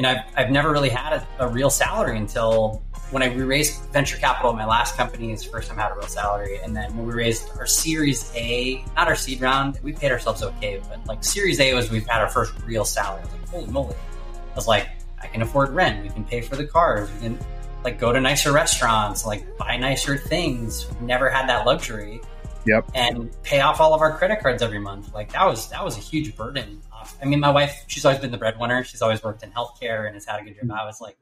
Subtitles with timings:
[0.00, 4.16] and I've, I've never really had a, a real salary until when I raised venture
[4.16, 6.56] capital, my last company is first time I had a real salary.
[6.56, 10.42] And then when we raised our Series A, not our seed round, we paid ourselves
[10.42, 13.22] okay, but like Series A was we've had our first real salary.
[13.24, 13.94] Like, holy moly.
[13.94, 14.88] I was like,
[15.20, 16.02] I can afford rent.
[16.02, 17.10] We can pay for the cars.
[17.16, 17.38] We can
[17.84, 20.88] like go to nicer restaurants, like buy nicer things.
[20.88, 22.22] We've never had that luxury.
[22.64, 22.90] Yep.
[22.94, 25.12] And pay off all of our credit cards every month.
[25.12, 26.80] Like that was that was a huge burden.
[27.22, 28.84] I mean, my wife, she's always been the breadwinner.
[28.84, 30.70] She's always worked in healthcare and has had a good job.
[30.70, 31.16] I was like,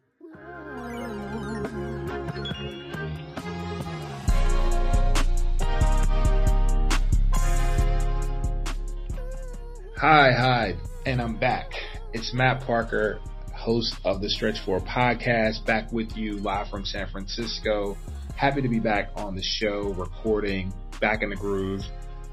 [9.96, 11.72] Hi, hi, and I'm back.
[12.12, 13.18] It's Matt Parker,
[13.52, 17.98] host of the Stretch Four podcast, back with you live from San Francisco.
[18.36, 21.84] Happy to be back on the show, recording, back in the groove.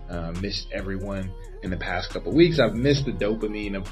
[0.07, 1.31] Uh, missed everyone
[1.65, 2.59] in the past couple weeks.
[2.59, 3.91] I've missed the dopamine of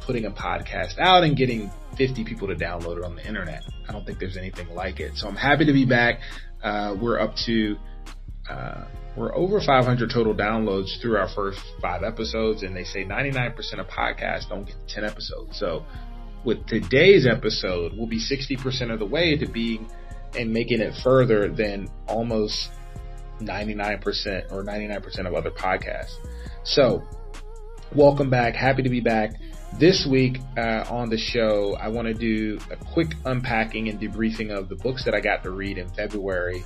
[0.00, 3.64] putting a podcast out and getting 50 people to download it on the internet.
[3.88, 5.16] I don't think there's anything like it.
[5.16, 6.20] So I'm happy to be back.
[6.62, 7.76] Uh, we're up to
[8.48, 8.84] uh,
[9.16, 13.86] we're over 500 total downloads through our first five episodes, and they say 99% of
[13.88, 15.58] podcasts don't get 10 episodes.
[15.58, 15.84] So
[16.44, 19.90] with today's episode, we'll be 60% of the way to being
[20.38, 22.70] and making it further than almost
[23.40, 26.14] 99% or 99% of other podcasts.
[26.62, 27.02] So
[27.94, 28.54] welcome back.
[28.54, 29.32] Happy to be back.
[29.78, 34.50] This week uh, on the show, I want to do a quick unpacking and debriefing
[34.50, 36.64] of the books that I got to read in February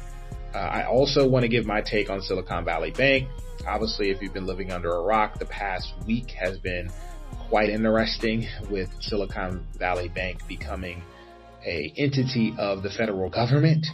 [0.55, 3.28] uh, I also want to give my take on Silicon Valley Bank.
[3.67, 6.91] Obviously, if you've been living under a rock, the past week has been
[7.48, 11.03] quite interesting with Silicon Valley Bank becoming
[11.67, 13.86] a entity of the federal government.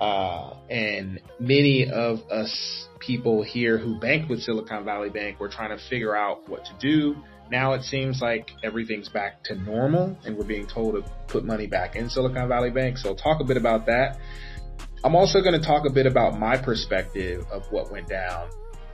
[0.00, 5.76] Uh, and many of us people here who bank with Silicon Valley Bank were trying
[5.76, 7.16] to figure out what to do.
[7.50, 11.66] Now it seems like everything's back to normal and we're being told to put money
[11.66, 12.98] back in Silicon Valley Bank.
[12.98, 14.18] So I'll talk a bit about that.
[15.02, 18.50] I'm also going to talk a bit about my perspective of what went down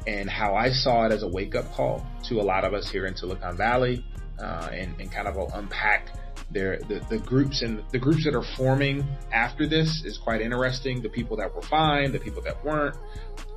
[0.07, 2.89] and how I saw it as a wake up call to a lot of us
[2.89, 4.05] here in Silicon Valley,
[4.39, 6.11] uh, and, and, kind of I'll unpack
[6.51, 11.03] their the, the groups and the groups that are forming after this is quite interesting.
[11.03, 12.97] The people that were fine, the people that weren't,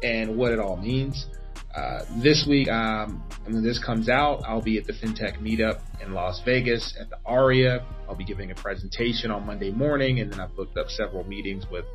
[0.03, 1.27] and what it all means.
[1.75, 6.13] Uh, this week, um, when this comes out, I'll be at the FinTech Meetup in
[6.13, 7.85] Las Vegas at the Aria.
[8.07, 11.65] I'll be giving a presentation on Monday morning, and then I've booked up several meetings
[11.71, 11.85] with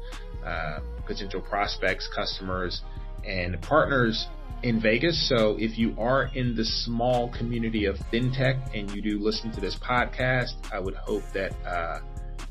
[0.47, 2.83] uh, potential prospects, customers,
[3.25, 4.29] and partners
[4.65, 5.29] in Vegas.
[5.29, 9.61] So if you are in the small community of fintech and you do listen to
[9.61, 12.01] this podcast, I would hope that uh,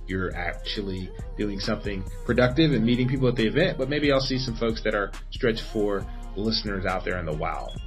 [0.06, 3.80] you're actually doing something productive and meeting people at the event.
[3.80, 7.36] But maybe I'll see some folks that are Stretch Four listeners out there in the
[7.36, 7.82] wild.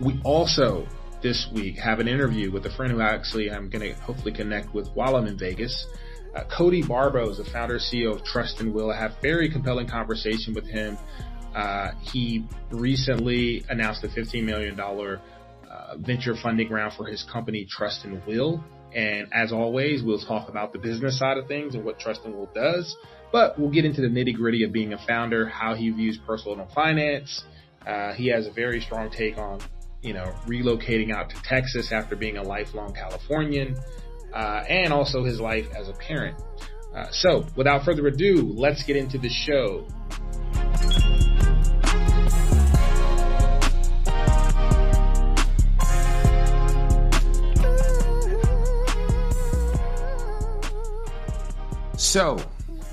[0.00, 0.88] We also
[1.22, 4.74] this week have an interview with a friend who actually I'm going to hopefully connect
[4.74, 5.86] with while I'm in Vegas.
[6.34, 8.90] Uh, Cody Barbo is the founder CEO of Trust and Will.
[8.90, 10.98] I have very compelling conversation with him.
[11.54, 18.04] Uh, he recently announced a $15 million uh, venture funding round for his company, Trust
[18.04, 18.62] and Will.
[18.94, 22.34] And as always, we'll talk about the business side of things and what Trust and
[22.34, 22.96] Will does.
[23.32, 26.68] But we'll get into the nitty gritty of being a founder, how he views personal
[26.74, 27.44] finance.
[27.86, 29.60] Uh, he has a very strong take on,
[30.02, 33.76] you know, relocating out to Texas after being a lifelong Californian
[34.34, 36.40] uh, and also his life as a parent.
[36.94, 39.86] Uh, so, without further ado, let's get into the show.
[52.10, 52.44] So,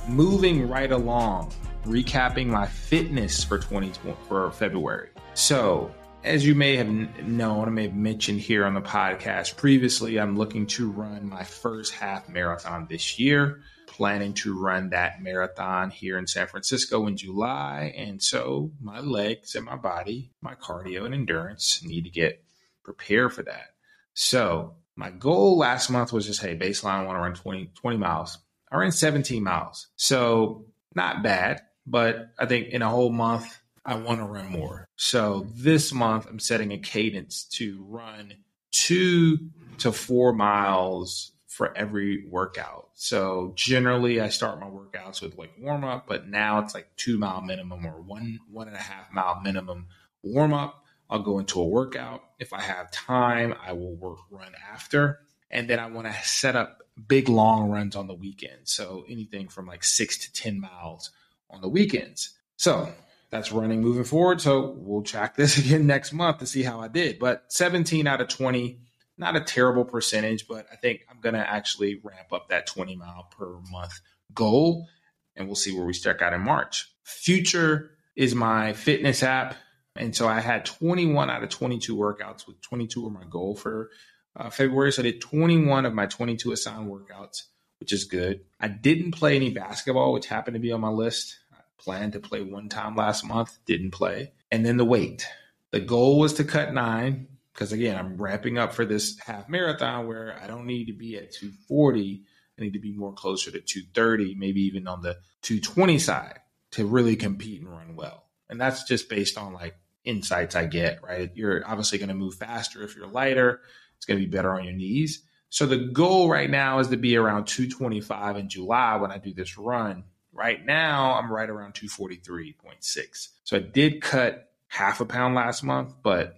[0.07, 1.51] moving right along,
[1.85, 5.09] recapping my fitness for 2020 for February.
[5.33, 5.91] So,
[6.23, 10.38] as you may have known, I may have mentioned here on the podcast previously, I'm
[10.38, 13.61] looking to run my first half marathon this year.
[13.88, 17.95] Planning to run that marathon here in San Francisco in July.
[17.97, 22.44] And so my legs and my body, my cardio and endurance need to get
[22.84, 23.73] prepared for that.
[24.13, 27.97] So my goal last month was just, hey, baseline, I want to run 20, 20
[27.97, 28.37] miles.
[28.72, 29.87] I ran 17 miles.
[29.96, 30.66] So
[30.96, 34.85] not bad, but I think in a whole month, I want to run more.
[34.97, 38.34] So this month, I'm setting a cadence to run
[38.72, 39.37] two
[39.78, 42.90] to four miles for every workout.
[42.93, 47.17] So generally, I start my workouts with like warm up, but now it's like two
[47.17, 49.87] mile minimum or one one and a half mile minimum
[50.22, 50.84] warm up.
[51.09, 52.22] I'll go into a workout.
[52.37, 55.20] If I have time, I will work run after.
[55.49, 58.59] And then I want to set up big long runs on the weekend.
[58.66, 61.11] So anything from like six to 10 miles
[61.49, 62.34] on the weekends.
[62.55, 62.91] So
[63.29, 64.41] that's running moving forward.
[64.41, 67.20] So we'll track this again next month to see how I did.
[67.20, 68.79] But 17 out of 20
[69.17, 72.96] not a terrible percentage, but I think I'm going to actually ramp up that 20
[72.96, 73.99] mile per month
[74.34, 74.88] goal
[75.35, 76.91] and we'll see where we strike out in March.
[77.03, 79.55] Future is my fitness app.
[79.96, 83.90] And so I had 21 out of 22 workouts with 22 were my goal for
[84.37, 84.91] uh, February.
[84.91, 87.43] So I did 21 of my 22 assigned workouts,
[87.79, 88.41] which is good.
[88.59, 91.37] I didn't play any basketball, which happened to be on my list.
[91.51, 94.31] I planned to play one time last month, didn't play.
[94.51, 95.28] And then the weight.
[95.72, 100.07] The goal was to cut nine because again, I'm ramping up for this half marathon
[100.07, 102.23] where I don't need to be at 240.
[102.57, 106.39] I need to be more closer to 230, maybe even on the 220 side
[106.72, 108.25] to really compete and run well.
[108.49, 109.75] And that's just based on like
[110.05, 111.31] insights I get, right?
[111.35, 113.61] You're obviously going to move faster if you're lighter.
[113.97, 115.23] It's going to be better on your knees.
[115.49, 119.34] So the goal right now is to be around 225 in July when I do
[119.34, 120.03] this run.
[120.34, 123.28] Right now, I'm right around 243.6.
[123.44, 126.35] So I did cut half a pound last month, but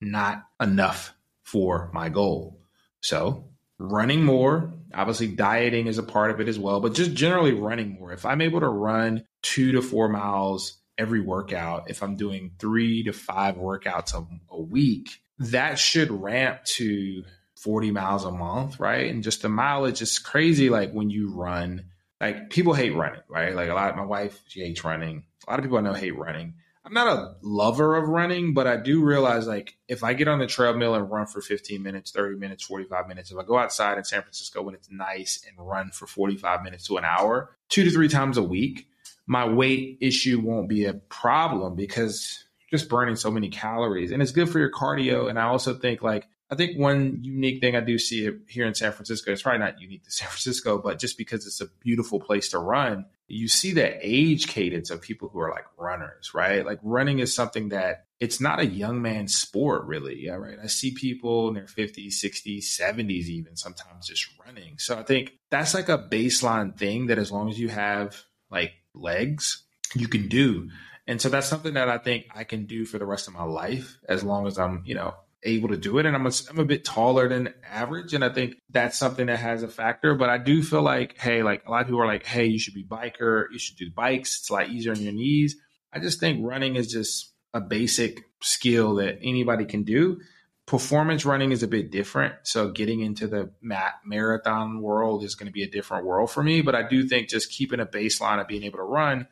[0.00, 2.60] not enough for my goal.
[3.00, 3.44] So
[3.78, 7.90] running more, obviously dieting is a part of it as well, but just generally running
[7.90, 8.12] more.
[8.12, 13.04] If I'm able to run two to four miles every workout, if I'm doing three
[13.04, 17.24] to five workouts a, a week, that should ramp to
[17.56, 19.10] 40 miles a month, right?
[19.10, 20.70] And just the mileage is crazy.
[20.70, 21.86] Like when you run,
[22.20, 23.54] like people hate running, right?
[23.54, 25.24] Like a lot of my wife, she hates running.
[25.46, 26.54] A lot of people I know hate running.
[26.84, 30.38] I'm not a lover of running, but I do realize like if I get on
[30.38, 33.98] the treadmill and run for 15 minutes, 30 minutes, 45 minutes, if I go outside
[33.98, 37.82] in San Francisco when it's nice and run for 45 minutes to an hour, two
[37.82, 38.88] to three times a week,
[39.26, 44.32] my weight issue won't be a problem because just burning so many calories and it's
[44.32, 45.28] good for your cardio.
[45.28, 48.74] And I also think like I think one unique thing I do see here in
[48.74, 52.20] San Francisco, it's probably not unique to San Francisco, but just because it's a beautiful
[52.20, 56.64] place to run, you see the age cadence of people who are like runners, right?
[56.64, 60.24] Like running is something that it's not a young man's sport, really.
[60.24, 60.58] Yeah, right.
[60.62, 64.78] I see people in their 50s, 60s, 70s, even sometimes just running.
[64.78, 68.72] So I think that's like a baseline thing that as long as you have like
[68.94, 69.64] legs,
[69.96, 70.70] you can do.
[71.06, 73.44] And so that's something that I think I can do for the rest of my
[73.44, 76.06] life as long as I'm, you know, able to do it.
[76.06, 78.12] And I'm a, I'm a bit taller than average.
[78.12, 80.14] And I think that's something that has a factor.
[80.14, 82.58] But I do feel like, hey, like a lot of people are like, hey, you
[82.58, 83.44] should be biker.
[83.52, 84.40] You should do bikes.
[84.40, 85.56] It's a lot easier on your knees.
[85.92, 90.20] I just think running is just a basic skill that anybody can do.
[90.66, 92.34] Performance running is a bit different.
[92.42, 96.42] So getting into the mat marathon world is going to be a different world for
[96.42, 96.60] me.
[96.60, 99.28] But I do think just keeping a baseline of being able to run,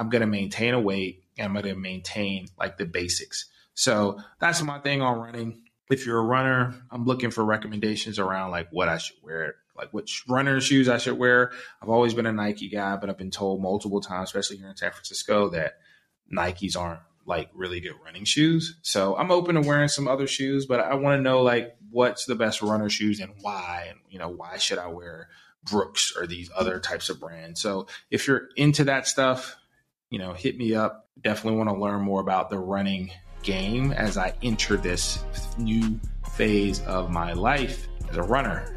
[0.00, 3.44] I'm going to maintain a weight and I'm going to maintain like the basics.
[3.74, 5.62] So that's my thing on running.
[5.90, 9.92] If you're a runner, I'm looking for recommendations around like what I should wear, like
[9.92, 11.52] which runner shoes I should wear.
[11.82, 14.76] I've always been a Nike guy, but I've been told multiple times, especially here in
[14.76, 15.74] San Francisco, that
[16.34, 18.78] Nikes aren't like really good running shoes.
[18.80, 22.24] So I'm open to wearing some other shoes, but I want to know like what's
[22.24, 25.28] the best runner shoes and why, and you know why should I wear
[25.62, 27.60] Brooks or these other types of brands.
[27.60, 29.56] So if you're into that stuff,
[30.10, 31.08] you know, hit me up.
[31.22, 33.12] Definitely want to learn more about the running
[33.42, 35.24] game as I enter this
[35.56, 35.98] new
[36.32, 38.76] phase of my life as a runner.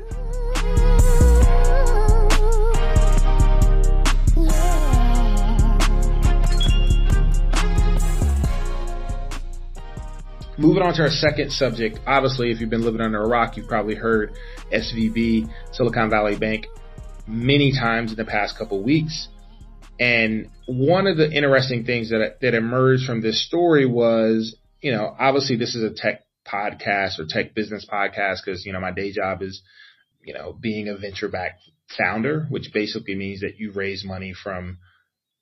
[10.55, 11.99] Moving on to our second subject.
[12.05, 14.37] Obviously, if you've been living under a rock, you've probably heard
[14.71, 16.67] SVB, Silicon Valley Bank,
[17.25, 19.29] many times in the past couple weeks.
[19.99, 25.15] And one of the interesting things that that emerged from this story was, you know,
[25.19, 29.11] obviously this is a tech podcast or tech business podcast because you know my day
[29.11, 29.61] job is,
[30.23, 31.61] you know, being a venture backed
[31.97, 34.79] founder, which basically means that you raise money from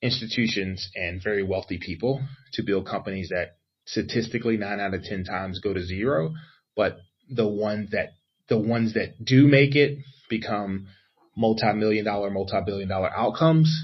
[0.02, 2.20] institutions and very wealthy people
[2.52, 3.56] to build companies that
[3.86, 6.34] statistically nine out of ten times go to zero,
[6.76, 6.98] but
[7.30, 8.10] the ones that
[8.48, 10.88] the ones that do make it become
[11.36, 13.74] multi-million dollar, multi-billion dollar outcomes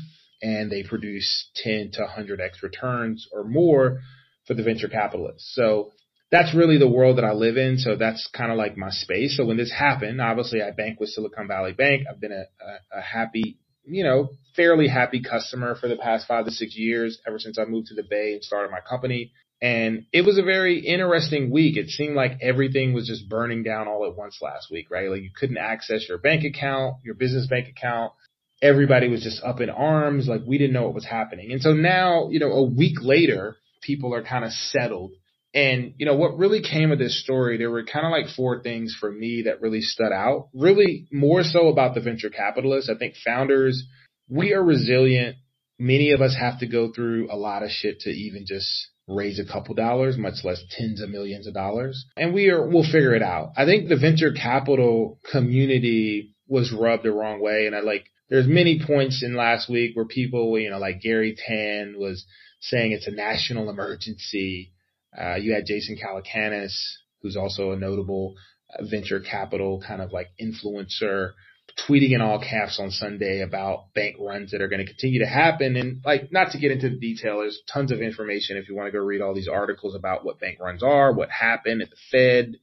[0.43, 4.01] and they produce 10 to 100x returns or more
[4.47, 5.53] for the venture capitalists.
[5.55, 5.93] So
[6.31, 7.79] that's really the world that I live in.
[7.79, 9.37] So that's kind of like my space.
[9.37, 12.07] So when this happened, obviously I bank with Silicon Valley Bank.
[12.11, 12.45] I've been a,
[12.97, 17.19] a, a happy, you know, fairly happy customer for the past five to six years,
[17.27, 19.33] ever since I moved to the Bay and started my company.
[19.61, 21.77] And it was a very interesting week.
[21.77, 25.11] It seemed like everything was just burning down all at once last week, right?
[25.11, 28.13] Like you couldn't access your bank account, your business bank account
[28.63, 30.29] everybody was just up in arms.
[30.29, 31.53] Like we didn't know what was happening.
[31.53, 35.13] And so now, you know, a week later, people are kind of settled.
[35.55, 38.63] And, you know, what really came of this story, there were kind of like four
[38.63, 40.49] things for me that really stood out.
[40.53, 42.91] Really more so about the venture capitalists.
[42.91, 43.85] I think founders,
[44.29, 45.37] we are resilient.
[45.79, 49.39] Many of us have to go through a lot of shit to even just raise
[49.39, 52.05] a couple dollars, much less tens of millions of dollars.
[52.17, 53.53] And we are, we'll figure it out.
[53.57, 57.67] I think the venture capital community was rubbed the wrong way.
[57.67, 61.37] And I like, there's many points in last week where people, you know, like Garry
[61.37, 62.25] Tan was
[62.61, 64.73] saying it's a national emergency.
[65.19, 66.75] Uh, you had Jason Calacanis,
[67.23, 68.35] who's also a notable
[68.73, 71.33] uh, venture capital kind of like influencer
[71.89, 75.27] tweeting in all caps on Sunday about bank runs that are going to continue to
[75.27, 75.77] happen.
[75.77, 78.89] And like, not to get into the detail, there's tons of information if you want
[78.89, 81.97] to go read all these articles about what bank runs are, what happened at the
[82.11, 82.57] Fed,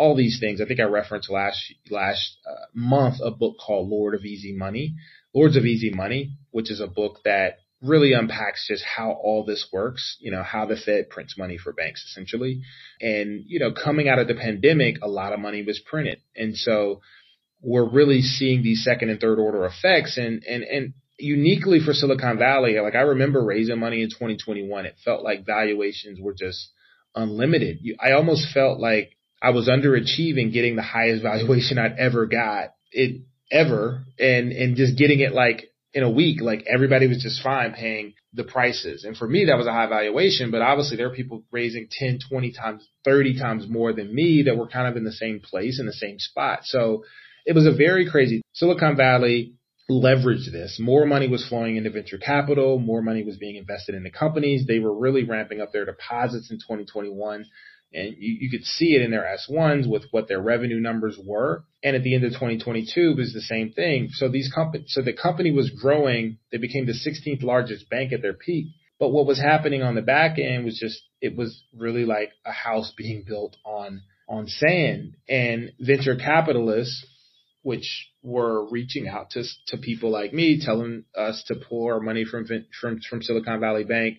[0.00, 0.62] all these things.
[0.62, 4.94] I think I referenced last, last uh, month a book called Lord of Easy Money,
[5.34, 9.68] Lords of Easy Money, which is a book that really unpacks just how all this
[9.70, 12.62] works, you know, how the Fed prints money for banks essentially.
[12.98, 16.22] And, you know, coming out of the pandemic, a lot of money was printed.
[16.34, 17.02] And so
[17.60, 22.38] we're really seeing these second and third order effects and, and, and uniquely for Silicon
[22.38, 24.86] Valley, like I remember raising money in 2021.
[24.86, 26.70] It felt like valuations were just
[27.14, 27.80] unlimited.
[28.02, 33.22] I almost felt like I was underachieving getting the highest valuation I'd ever got it
[33.50, 37.72] ever and, and just getting it like in a week, like everybody was just fine
[37.72, 39.04] paying the prices.
[39.04, 42.20] And for me, that was a high valuation, but obviously there are people raising 10,
[42.28, 45.80] 20 times, 30 times more than me that were kind of in the same place
[45.80, 46.60] in the same spot.
[46.62, 47.04] So
[47.44, 49.54] it was a very crazy Silicon Valley
[49.90, 50.78] leveraged this.
[50.78, 52.78] More money was flowing into venture capital.
[52.78, 54.64] More money was being invested into companies.
[54.66, 57.46] They were really ramping up their deposits in 2021.
[57.92, 61.64] And you, you could see it in their S1s with what their revenue numbers were.
[61.82, 64.10] And at the end of 2022 it was the same thing.
[64.12, 66.38] So these companies, so the company was growing.
[66.52, 68.66] They became the 16th largest bank at their peak.
[68.98, 72.52] But what was happening on the back end was just, it was really like a
[72.52, 77.06] house being built on, on sand and venture capitalists
[77.62, 82.24] which were reaching out to to people like me, telling us to pull our money
[82.24, 82.46] from
[82.80, 84.18] from from Silicon Valley Bank,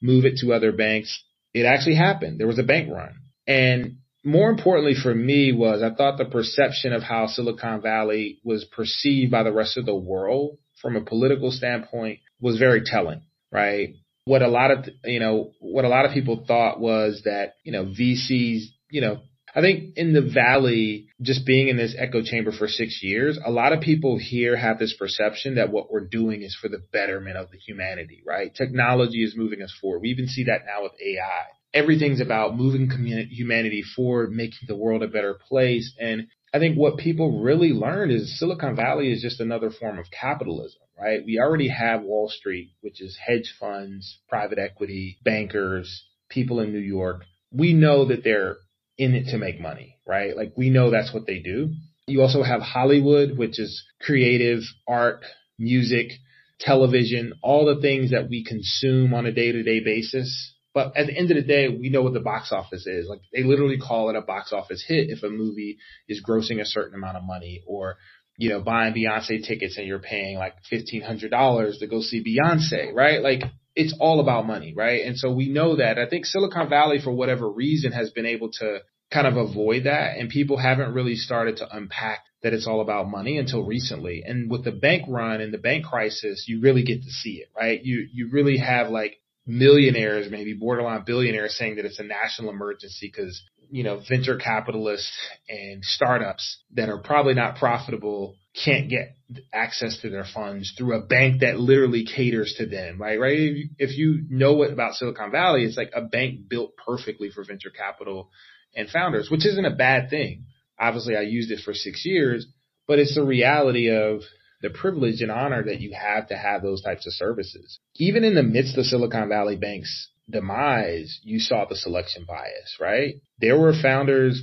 [0.00, 1.22] move it to other banks.
[1.60, 2.38] It actually happened.
[2.38, 3.14] There was a bank run,
[3.46, 8.64] and more importantly for me was I thought the perception of how Silicon Valley was
[8.64, 13.22] perceived by the rest of the world from a political standpoint was very telling,
[13.52, 13.94] right?
[14.24, 17.72] What a lot of, you know, what a lot of people thought was that, you
[17.72, 19.20] know, VCs, you know,
[19.54, 23.50] I think in the valley, just being in this echo chamber for six years, a
[23.50, 27.36] lot of people here have this perception that what we're doing is for the betterment
[27.36, 28.54] of the humanity, right?
[28.54, 30.00] Technology is moving us forward.
[30.00, 31.44] We even see that now with AI.
[31.74, 32.90] Everything's about moving
[33.30, 35.94] humanity forward, making the world a better place.
[36.00, 40.06] And I think what people really learned is Silicon Valley is just another form of
[40.10, 41.20] capitalism, right?
[41.24, 46.78] We already have Wall Street, which is hedge funds, private equity, bankers, people in New
[46.78, 47.24] York.
[47.52, 48.56] We know that they're
[48.98, 50.36] in it to make money, right?
[50.36, 51.72] Like we know that's what they do.
[52.06, 55.24] You also have Hollywood, which is creative art,
[55.58, 56.12] music,
[56.58, 60.54] television, all the things that we consume on a day to day basis.
[60.78, 63.08] But at the end of the day, we know what the box office is.
[63.08, 66.64] Like they literally call it a box office hit if a movie is grossing a
[66.64, 67.96] certain amount of money or,
[68.36, 73.20] you know, buying Beyonce tickets and you're paying like $1,500 to go see Beyonce, right?
[73.20, 73.42] Like
[73.74, 75.04] it's all about money, right?
[75.04, 75.98] And so we know that.
[75.98, 78.78] I think Silicon Valley, for whatever reason, has been able to
[79.12, 80.16] kind of avoid that.
[80.16, 84.22] And people haven't really started to unpack that it's all about money until recently.
[84.24, 87.48] And with the bank run and the bank crisis, you really get to see it,
[87.56, 87.82] right?
[87.82, 89.16] You, you really have like
[89.48, 95.10] millionaires, maybe borderline billionaires saying that it's a national emergency because, you know, venture capitalists
[95.48, 99.16] and startups that are probably not profitable can't get
[99.52, 103.18] access to their funds through a bank that literally caters to them, right?
[103.18, 103.54] Right.
[103.78, 107.70] If you, know what about Silicon Valley, it's like a bank built perfectly for venture
[107.70, 108.30] capital
[108.74, 110.44] and founders, which isn't a bad thing.
[110.78, 112.46] Obviously I used it for six years,
[112.86, 114.20] but it's the reality of
[114.60, 117.78] the privilege and honor that you have to have those types of services.
[117.96, 123.14] Even in the midst of Silicon Valley Bank's demise, you saw the selection bias, right?
[123.38, 124.42] There were founders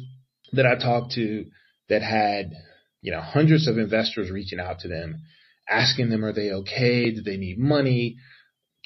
[0.53, 1.45] that I talked to
[1.89, 2.53] that had,
[3.01, 5.21] you know, hundreds of investors reaching out to them,
[5.69, 7.11] asking them, are they okay?
[7.11, 8.17] Do they need money?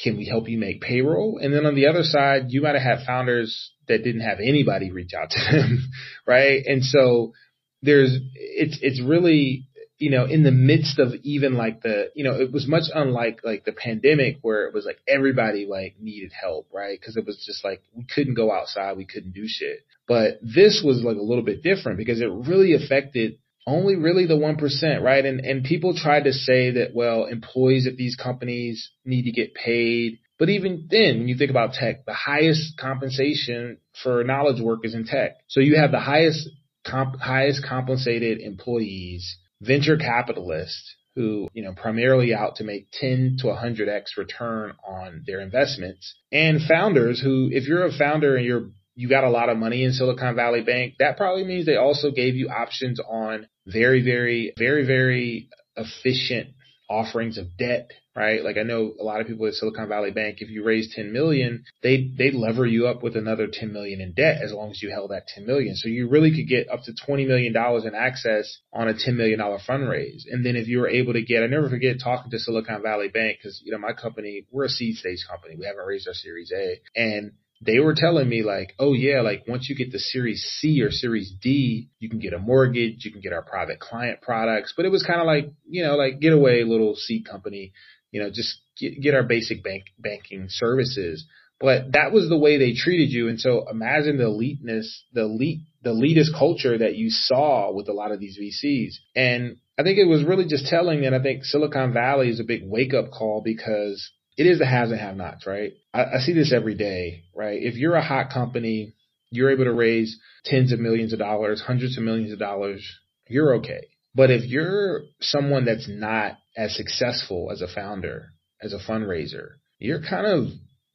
[0.01, 1.39] Can we help you make payroll?
[1.41, 4.91] And then on the other side, you might have had founders that didn't have anybody
[4.91, 5.89] reach out to them,
[6.25, 6.63] right?
[6.65, 7.33] And so
[7.81, 9.68] there's, it's, it's really
[9.99, 13.41] you know, in the midst of even like the, you know, it was much unlike
[13.43, 16.99] like the pandemic where it was like everybody like needed help, right?
[17.01, 18.95] Cause it was just like we couldn't go outside.
[18.95, 19.85] We couldn't do shit.
[20.07, 24.35] But this was like a little bit different because it really affected only really the
[24.35, 25.25] 1%, right?
[25.25, 29.53] And, and people tried to say that, well, employees at these companies need to get
[29.53, 30.19] paid.
[30.39, 34.95] But even then, when you think about tech, the highest compensation for knowledge work is
[34.95, 35.33] in tech.
[35.47, 36.49] So you have the highest
[36.87, 43.47] comp, highest compensated employees venture capitalists who, you know, primarily out to make 10 to
[43.47, 49.07] 100x return on their investments and founders who, if you're a founder and you're you
[49.07, 52.35] got a lot of money in Silicon Valley Bank, that probably means they also gave
[52.35, 55.47] you options on very, very, very, very
[55.77, 56.49] efficient
[56.89, 58.43] offerings of debt, right?
[58.43, 61.13] Like I know a lot of people at Silicon Valley Bank, if you raise 10
[61.13, 64.81] million, they they lever you up with another 10 million in debt as long as
[64.81, 65.75] you held that 10 million.
[65.75, 69.15] So you really could get up to 20 million dollars in access on a 10
[69.15, 70.23] million dollar fundraise.
[70.29, 73.09] And then if you were able to get, I never forget talking to Silicon Valley
[73.09, 76.13] Bank because you know my company, we're a seed stage company, we haven't raised our
[76.13, 79.99] Series A, and they were telling me like, oh yeah, like once you get the
[79.99, 83.79] series C or series D, you can get a mortgage, you can get our private
[83.79, 84.73] client products.
[84.75, 87.73] But it was kind of like, you know, like get away little seed company,
[88.11, 91.25] you know, just get, get our basic bank banking services.
[91.59, 93.27] But that was the way they treated you.
[93.27, 97.93] And so imagine the eliteness, the elite, the elitist culture that you saw with a
[97.93, 98.93] lot of these VCs.
[99.13, 102.45] And I think it was really just telling that I think Silicon Valley is a
[102.45, 105.73] big wake up call because it is the haves and have nots, right?
[105.93, 107.61] I, I see this every day, right?
[107.61, 108.93] If you're a hot company,
[109.31, 112.81] you're able to raise tens of millions of dollars, hundreds of millions of dollars,
[113.27, 113.81] you're okay.
[114.15, 118.27] But if you're someone that's not as successful as a founder,
[118.61, 120.45] as a fundraiser, you're kind of,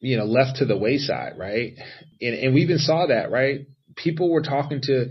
[0.00, 1.74] you know, left to the wayside, right?
[2.22, 3.66] And, and we even saw that, right?
[3.94, 5.10] People were talking to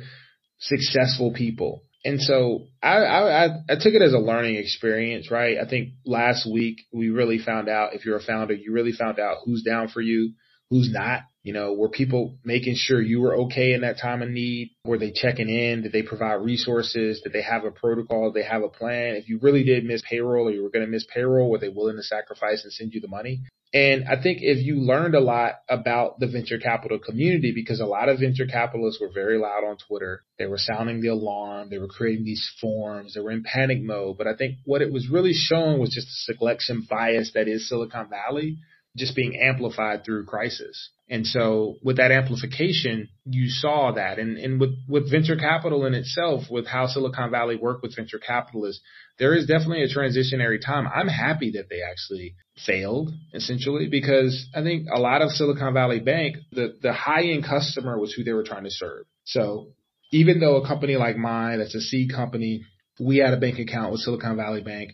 [0.59, 5.57] successful people and so I, I, I took it as a learning experience, right?
[5.57, 9.19] I think last week we really found out if you're a founder, you really found
[9.19, 10.33] out who's down for you,
[10.69, 11.21] who's not.
[11.43, 14.71] You know, were people making sure you were okay in that time of need?
[14.85, 15.81] Were they checking in?
[15.81, 17.21] Did they provide resources?
[17.21, 18.31] Did they have a protocol?
[18.31, 19.15] Did they have a plan?
[19.15, 21.67] If you really did miss payroll or you were going to miss payroll, were they
[21.67, 23.41] willing to sacrifice and send you the money?
[23.73, 27.87] And I think if you learned a lot about the venture capital community, because a
[27.87, 31.79] lot of venture capitalists were very loud on Twitter, they were sounding the alarm, they
[31.79, 34.19] were creating these forms, they were in panic mode.
[34.19, 37.67] But I think what it was really showing was just the selection bias that is
[37.67, 38.59] Silicon Valley
[38.95, 40.89] just being amplified through crisis.
[41.09, 44.19] And so with that amplification, you saw that.
[44.19, 48.19] And, and with, with venture capital in itself, with how Silicon Valley worked with venture
[48.19, 48.81] capitalists,
[49.19, 50.87] there is definitely a transitionary time.
[50.87, 52.35] I'm happy that they actually
[52.65, 57.43] failed essentially because I think a lot of Silicon Valley Bank, the, the high end
[57.43, 59.05] customer was who they were trying to serve.
[59.25, 59.69] So
[60.11, 62.63] even though a company like mine, that's a seed company,
[62.99, 64.91] we had a bank account with Silicon Valley Bank,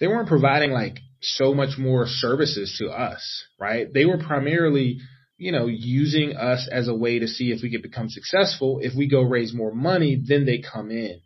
[0.00, 3.92] they weren't providing like so much more services to us, right?
[3.92, 4.98] They were primarily,
[5.38, 8.80] you know, using us as a way to see if we could become successful.
[8.82, 11.20] If we go raise more money, then they come in.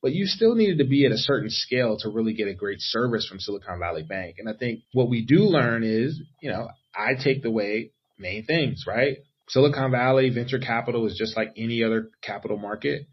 [0.00, 2.80] But you still needed to be at a certain scale to really get a great
[2.80, 4.36] service from Silicon Valley Bank.
[4.38, 8.44] And I think what we do learn is, you know, I take the way main
[8.44, 9.18] things, right?
[9.48, 13.06] Silicon Valley venture capital is just like any other capital market.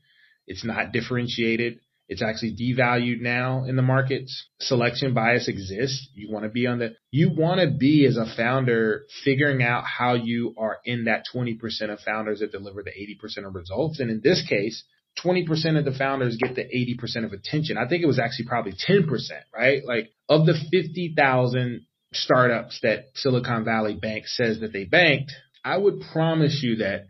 [0.48, 1.80] It's not differentiated.
[2.10, 4.48] It's actually devalued now in the markets.
[4.60, 6.10] Selection bias exists.
[6.16, 9.84] You want to be on the, you want to be as a founder figuring out
[9.86, 11.60] how you are in that 20%
[11.92, 14.00] of founders that deliver the 80% of results.
[14.00, 14.84] And in this case,
[15.24, 17.78] 20% of the founders get the 80% of attention.
[17.78, 19.06] I think it was actually probably 10%,
[19.56, 19.86] right?
[19.86, 25.32] Like of the 50,000 startups that Silicon Valley Bank says that they banked,
[25.64, 27.06] I would promise you that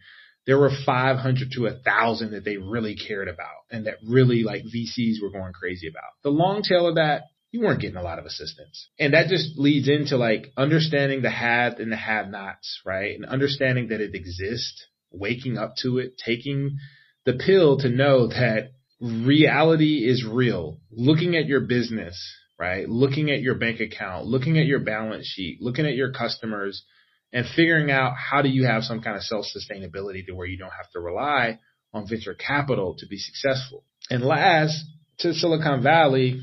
[0.49, 5.21] there were 500 to 1,000 that they really cared about and that really like VCs
[5.21, 6.09] were going crazy about.
[6.23, 8.89] The long tail of that, you weren't getting a lot of assistance.
[8.97, 13.13] And that just leads into like understanding the have and the have nots, right?
[13.15, 16.79] And understanding that it exists, waking up to it, taking
[17.25, 20.79] the pill to know that reality is real.
[20.89, 22.19] Looking at your business,
[22.57, 22.89] right?
[22.89, 26.83] Looking at your bank account, looking at your balance sheet, looking at your customers,
[27.32, 30.58] and figuring out how do you have some kind of self sustainability to where you
[30.58, 31.60] don't have to rely
[31.94, 33.84] on venture capital to be successful.
[34.10, 34.84] And last,
[35.20, 36.42] to Silicon Valley,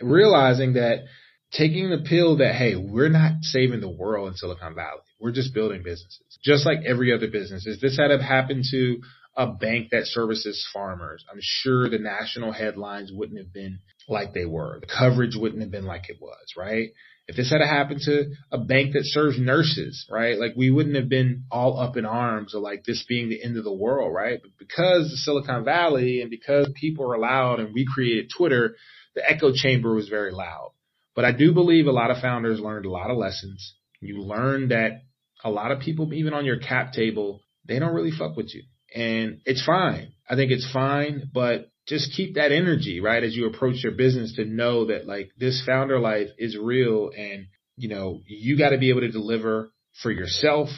[0.00, 1.04] realizing that
[1.52, 5.00] taking the pill that, hey, we're not saving the world in Silicon Valley.
[5.18, 7.66] We're just building businesses, just like every other business.
[7.66, 9.00] If this had happened to
[9.36, 14.44] a bank that services farmers, I'm sure the national headlines wouldn't have been like they
[14.44, 14.78] were.
[14.80, 16.90] The coverage wouldn't have been like it was, right?
[17.28, 20.38] If this had happened to a bank that serves nurses, right?
[20.38, 23.58] Like we wouldn't have been all up in arms or like this being the end
[23.58, 24.40] of the world, right?
[24.40, 28.76] But because the Silicon Valley and because people are loud and we created Twitter,
[29.14, 30.72] the echo chamber was very loud.
[31.14, 33.74] But I do believe a lot of founders learned a lot of lessons.
[34.00, 35.02] You learn that
[35.44, 38.62] a lot of people, even on your cap table, they don't really fuck with you.
[38.94, 40.12] And it's fine.
[40.28, 43.24] I think it's fine, but just keep that energy, right?
[43.24, 47.46] As you approach your business to know that like this founder life is real and,
[47.76, 49.72] you know, you got to be able to deliver
[50.02, 50.68] for yourself,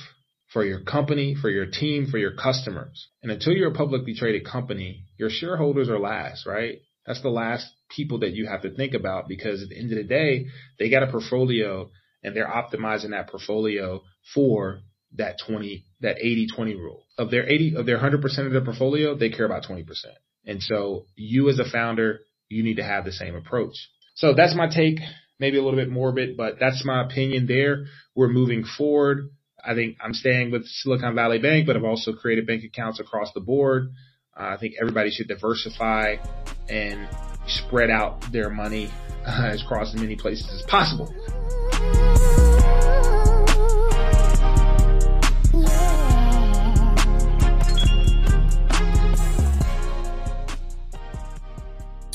[0.53, 3.09] for your company, for your team, for your customers.
[3.23, 6.79] And until you're a publicly traded company, your shareholders are last, right?
[7.07, 9.99] That's the last people that you have to think about because at the end of
[9.99, 10.47] the day,
[10.79, 11.91] they got a portfolio
[12.23, 14.81] and they're optimizing that portfolio for
[15.17, 17.05] that 20, that 80 20 rule.
[17.19, 19.87] Of their 80, of their 100% of their portfolio, they care about 20%.
[20.47, 23.75] And so you as a founder, you need to have the same approach.
[24.15, 24.99] So that's my take,
[25.39, 27.87] maybe a little bit morbid, but that's my opinion there.
[28.15, 29.31] We're moving forward.
[29.65, 33.33] I think I'm staying with Silicon Valley Bank, but I've also created bank accounts across
[33.35, 33.91] the board.
[34.39, 36.17] Uh, I think everybody should diversify
[36.69, 37.09] and
[37.47, 38.91] spread out their money
[39.27, 41.15] uh, across as many places as possible.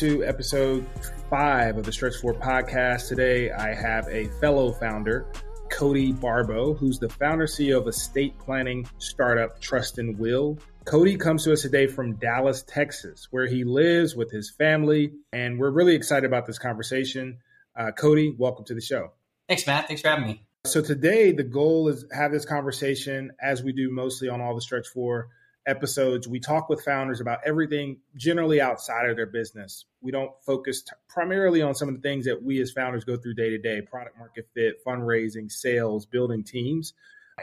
[0.05, 0.85] To episode
[1.31, 3.07] five of the Stretch Four podcast.
[3.07, 5.25] Today, I have a fellow founder,
[5.71, 10.59] Cody Barbo, who's the founder CEO of estate planning startup Trust and Will.
[10.85, 15.57] Cody comes to us today from Dallas, Texas, where he lives with his family, and
[15.57, 17.39] we're really excited about this conversation.
[17.75, 19.11] Uh, Cody, welcome to the show.
[19.47, 19.87] Thanks, Matt.
[19.87, 20.45] Thanks for having me.
[20.67, 24.61] So today, the goal is have this conversation as we do mostly on all the
[24.61, 25.29] Stretch Four
[25.65, 26.27] episodes.
[26.27, 29.85] We talk with founders about everything generally outside of their business.
[30.01, 33.17] We don't focus t- primarily on some of the things that we as founders go
[33.17, 36.93] through day to day: product market fit, fundraising, sales, building teams.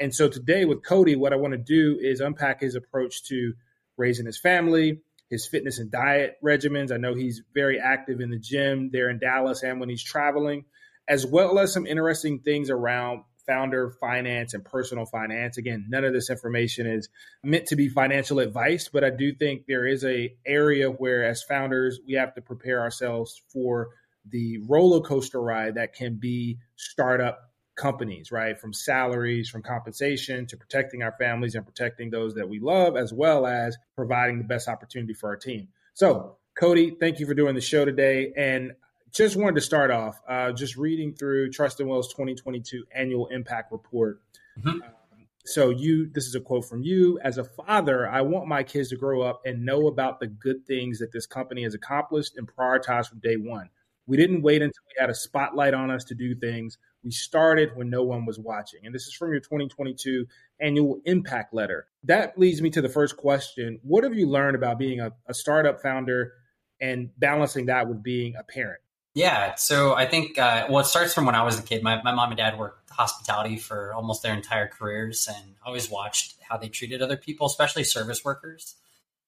[0.01, 3.55] And so today with Cody, what I want to do is unpack his approach to
[3.97, 6.93] raising his family, his fitness and diet regimens.
[6.93, 10.65] I know he's very active in the gym there in Dallas and when he's traveling,
[11.09, 15.59] as well as some interesting things around founder finance and personal finance.
[15.59, 17.09] Again, none of this information is
[17.43, 21.43] meant to be financial advice, but I do think there is a area where as
[21.43, 23.91] founders, we have to prepare ourselves for
[24.29, 28.59] the roller coaster ride that can be startup companies, right?
[28.59, 33.13] From salaries, from compensation to protecting our families and protecting those that we love, as
[33.13, 35.69] well as providing the best opportunity for our team.
[35.95, 38.33] So, Cody, thank you for doing the show today.
[38.37, 38.73] And
[39.13, 43.73] just wanted to start off uh, just reading through Trust and Will's 2022 annual impact
[43.73, 44.21] report.
[44.59, 44.69] Mm-hmm.
[44.69, 44.83] Um,
[45.45, 47.19] so, you, this is a quote from you.
[47.23, 50.67] As a father, I want my kids to grow up and know about the good
[50.67, 53.69] things that this company has accomplished and prioritized from day one.
[54.07, 56.79] We didn't wait until we had a spotlight on us to do things.
[57.05, 58.81] We started when no one was watching.
[58.85, 60.27] And this is from your 2022
[60.61, 61.87] annual impact letter.
[62.05, 63.79] That leads me to the first question.
[63.83, 66.33] What have you learned about being a, a startup founder
[66.81, 68.81] and balancing that with being a parent?
[69.15, 71.83] Yeah, so I think uh, well, it starts from when I was a kid.
[71.83, 75.91] My, my mom and dad worked hospitality for almost their entire careers, and I always
[75.91, 78.75] watched how they treated other people, especially service workers.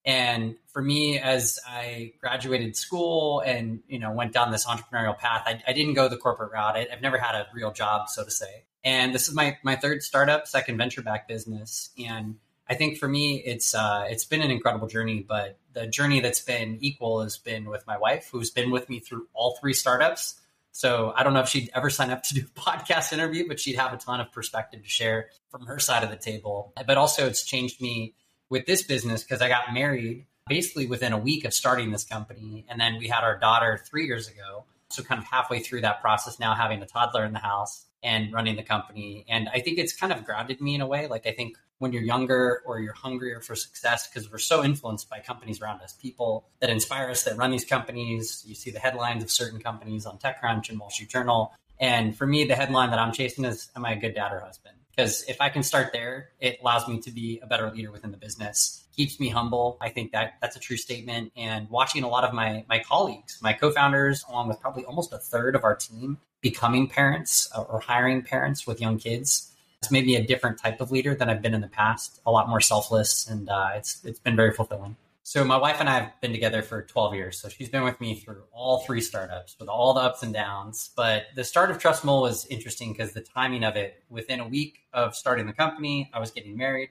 [0.06, 5.42] And for me, as I graduated school and you know went down this entrepreneurial path,
[5.46, 6.76] I, I didn't go the corporate route.
[6.76, 8.64] I, have never had a real job, so to say.
[8.84, 12.36] And this is my my third startup, second venture back business, and
[12.68, 15.24] I think for me, it's uh, it's been an incredible journey.
[15.26, 19.00] But the journey that's been equal has been with my wife, who's been with me
[19.00, 20.40] through all three startups.
[20.72, 23.60] So I don't know if she'd ever sign up to do a podcast interview, but
[23.60, 26.72] she'd have a ton of perspective to share from her side of the table.
[26.86, 28.14] But also, it's changed me
[28.50, 32.66] with this business because I got married basically within a week of starting this company.
[32.68, 34.64] And then we had our daughter three years ago.
[34.90, 38.32] So, kind of halfway through that process now, having a toddler in the house and
[38.32, 39.24] running the company.
[39.28, 41.06] And I think it's kind of grounded me in a way.
[41.06, 45.08] Like, I think when you're younger or you're hungrier for success, because we're so influenced
[45.10, 48.44] by companies around us, people that inspire us that run these companies.
[48.46, 51.52] You see the headlines of certain companies on TechCrunch and Wall Street Journal.
[51.80, 54.40] And for me, the headline that I'm chasing is Am I a good dad or
[54.40, 54.76] husband?
[54.96, 58.10] because if I can start there, it allows me to be a better leader within
[58.10, 59.76] the business, keeps me humble.
[59.80, 61.32] I think that that's a true statement.
[61.36, 65.18] And watching a lot of my my colleagues, my co-founders, along with probably almost a
[65.18, 69.53] third of our team becoming parents uh, or hiring parents with young kids,
[69.84, 72.20] it's made me a different type of leader than I've been in the past.
[72.24, 74.96] A lot more selfless, and uh, it's it's been very fulfilling.
[75.22, 77.38] So my wife and I have been together for 12 years.
[77.38, 80.90] So she's been with me through all three startups with all the ups and downs.
[80.94, 84.40] But the start of Trust and Will was interesting because the timing of it, within
[84.40, 86.90] a week of starting the company, I was getting married.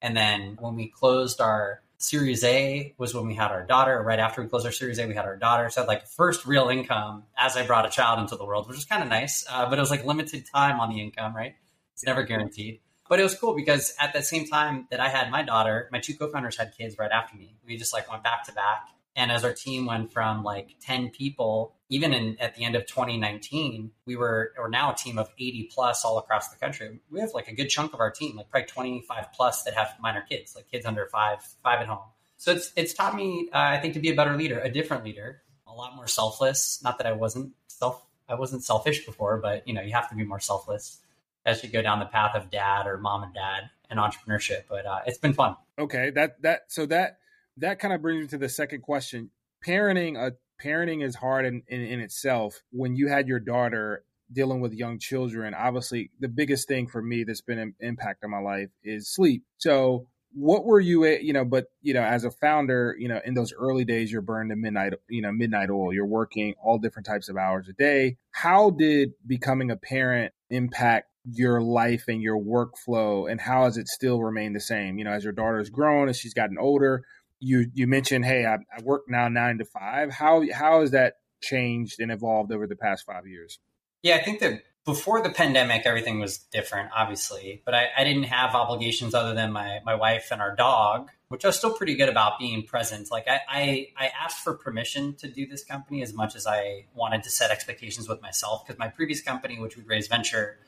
[0.00, 4.02] And then when we closed our Series A was when we had our daughter.
[4.02, 5.70] Right after we closed our Series A, we had our daughter.
[5.70, 8.68] So I had like first real income as I brought a child into the world,
[8.68, 9.46] which was kind of nice.
[9.48, 11.54] Uh, but it was like limited time on the income, right?
[12.02, 12.80] It's never guaranteed.
[13.08, 16.00] But it was cool because at the same time that I had my daughter, my
[16.00, 17.54] two co-founders had kids right after me.
[17.64, 18.88] We just like went back to back.
[19.14, 22.86] And as our team went from like 10 people, even in at the end of
[22.86, 26.98] 2019, we were or now a team of 80 plus all across the country.
[27.08, 29.94] We have like a good chunk of our team, like probably 25 plus that have
[30.00, 32.08] minor kids, like kids under five, five at home.
[32.36, 35.04] So it's it's taught me, uh, I think, to be a better leader, a different
[35.04, 36.80] leader, a lot more selfless.
[36.82, 40.16] Not that I wasn't self, I wasn't selfish before, but you know, you have to
[40.16, 40.98] be more selfless
[41.44, 44.62] as you go down the path of dad or mom and dad and entrepreneurship.
[44.68, 45.56] But uh, it's been fun.
[45.78, 47.18] Okay, that that so that
[47.58, 49.30] that kind of brings me to the second question.
[49.66, 52.62] Parenting a parenting is hard in, in, in itself.
[52.70, 57.24] When you had your daughter dealing with young children, obviously the biggest thing for me
[57.24, 59.42] that's been an impact on my life is sleep.
[59.58, 63.34] So what were you you know but you know as a founder you know in
[63.34, 67.06] those early days you're burned to midnight you know midnight oil you're working all different
[67.06, 72.38] types of hours a day how did becoming a parent impact your life and your
[72.38, 76.08] workflow and how has it still remained the same you know as your daughter's grown
[76.08, 77.04] as she's gotten older
[77.38, 81.14] you you mentioned hey I, I work now nine to five how how has that
[81.40, 83.60] changed and evolved over the past five years
[84.02, 88.24] yeah i think that before the pandemic, everything was different, obviously, but I, I, didn't
[88.24, 91.94] have obligations other than my, my wife and our dog, which I was still pretty
[91.94, 93.08] good about being present.
[93.08, 96.86] Like I, I, I asked for permission to do this company as much as I
[96.94, 98.66] wanted to set expectations with myself.
[98.66, 100.58] Cause my previous company, which we raised venture,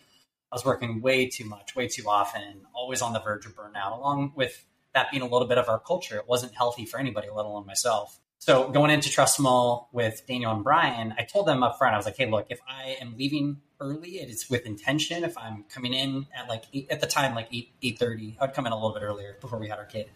[0.54, 3.98] I was working way too much, way too often, always on the verge of burnout,
[3.98, 4.64] along with
[4.94, 6.16] that being a little bit of our culture.
[6.16, 8.20] It wasn't healthy for anybody, let alone myself.
[8.38, 11.94] So going into Trust and Will with Daniel and Brian, I told them up front,
[11.94, 15.24] I was like, hey, look, if I am leaving early, it is with intention.
[15.24, 18.54] If I'm coming in at like eight, at the time, like eight eight thirty, I'd
[18.54, 20.08] come in a little bit earlier before we had our kid.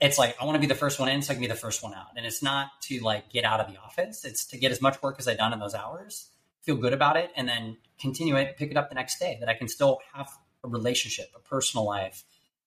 [0.00, 1.54] It's like I want to be the first one in, so I can be the
[1.54, 2.08] first one out.
[2.16, 5.00] And it's not to like get out of the office; it's to get as much
[5.04, 6.30] work as I've done in those hours,
[6.64, 9.36] feel good about it, and then continue it, pick it up the next day.
[9.40, 10.30] That I can still have
[10.62, 12.24] a relationship, a personal life,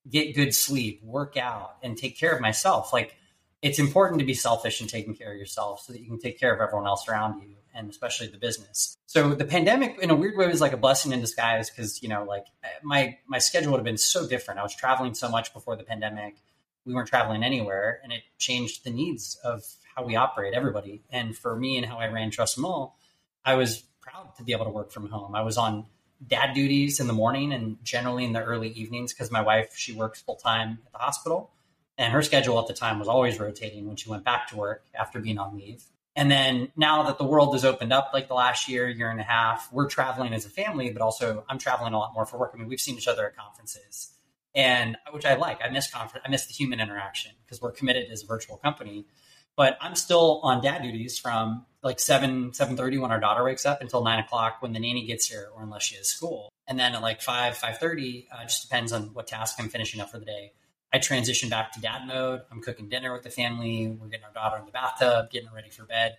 [0.09, 2.93] get good sleep, work out, and take care of myself.
[2.93, 3.15] Like
[3.61, 6.39] it's important to be selfish and taking care of yourself so that you can take
[6.39, 8.97] care of everyone else around you and especially the business.
[9.05, 12.09] So the pandemic in a weird way was like a blessing in disguise because, you
[12.09, 12.45] know, like
[12.83, 14.59] my my schedule would have been so different.
[14.59, 16.35] I was traveling so much before the pandemic.
[16.85, 19.63] We weren't traveling anywhere and it changed the needs of
[19.95, 21.03] how we operate everybody.
[21.09, 22.95] And for me and how I ran Trust and Will,
[23.47, 25.33] I was proud to be able to work from home.
[25.33, 25.85] I was on
[26.25, 29.93] dad duties in the morning and generally in the early evenings because my wife, she
[29.93, 31.51] works full time at the hospital
[31.97, 34.83] and her schedule at the time was always rotating when she went back to work
[34.93, 35.85] after being on leave.
[36.13, 39.19] And then now that the world has opened up like the last year, year and
[39.21, 42.37] a half, we're traveling as a family, but also I'm traveling a lot more for
[42.37, 42.51] work.
[42.53, 44.11] I mean, we've seen each other at conferences
[44.53, 45.61] and which I like.
[45.63, 46.25] I miss conference.
[46.27, 49.05] I miss the human interaction because we're committed as a virtual company.
[49.57, 53.65] But I'm still on dad duties from like seven, seven thirty when our daughter wakes
[53.65, 56.49] up until nine o'clock when the nanny gets here, or unless she has school.
[56.67, 59.99] And then at like five, five thirty, uh, just depends on what task I'm finishing
[59.99, 60.53] up for the day.
[60.93, 62.41] I transition back to dad mode.
[62.51, 63.87] I'm cooking dinner with the family.
[63.87, 66.17] We're getting our daughter in the bathtub, getting her ready for bed.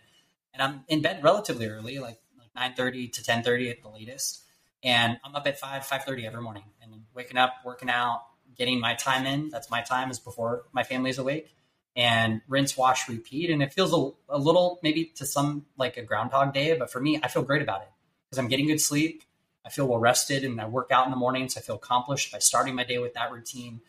[0.52, 4.42] And I'm in bed relatively early, like, like 9.30 to 10.30 at the latest.
[4.82, 8.22] And I'm up at 5, 5.30 every morning and waking up, working out,
[8.56, 9.48] getting my time in.
[9.48, 11.48] That's my time is before my family is awake.
[11.96, 13.50] And rinse, wash, repeat.
[13.50, 17.00] And it feels a, a little, maybe to some like a groundhog day, but for
[17.00, 17.88] me, I feel great about it
[18.30, 19.24] because I'm getting good sleep.
[19.66, 21.56] I feel well rested and I work out in the mornings.
[21.56, 23.80] I feel accomplished by starting my day with that routine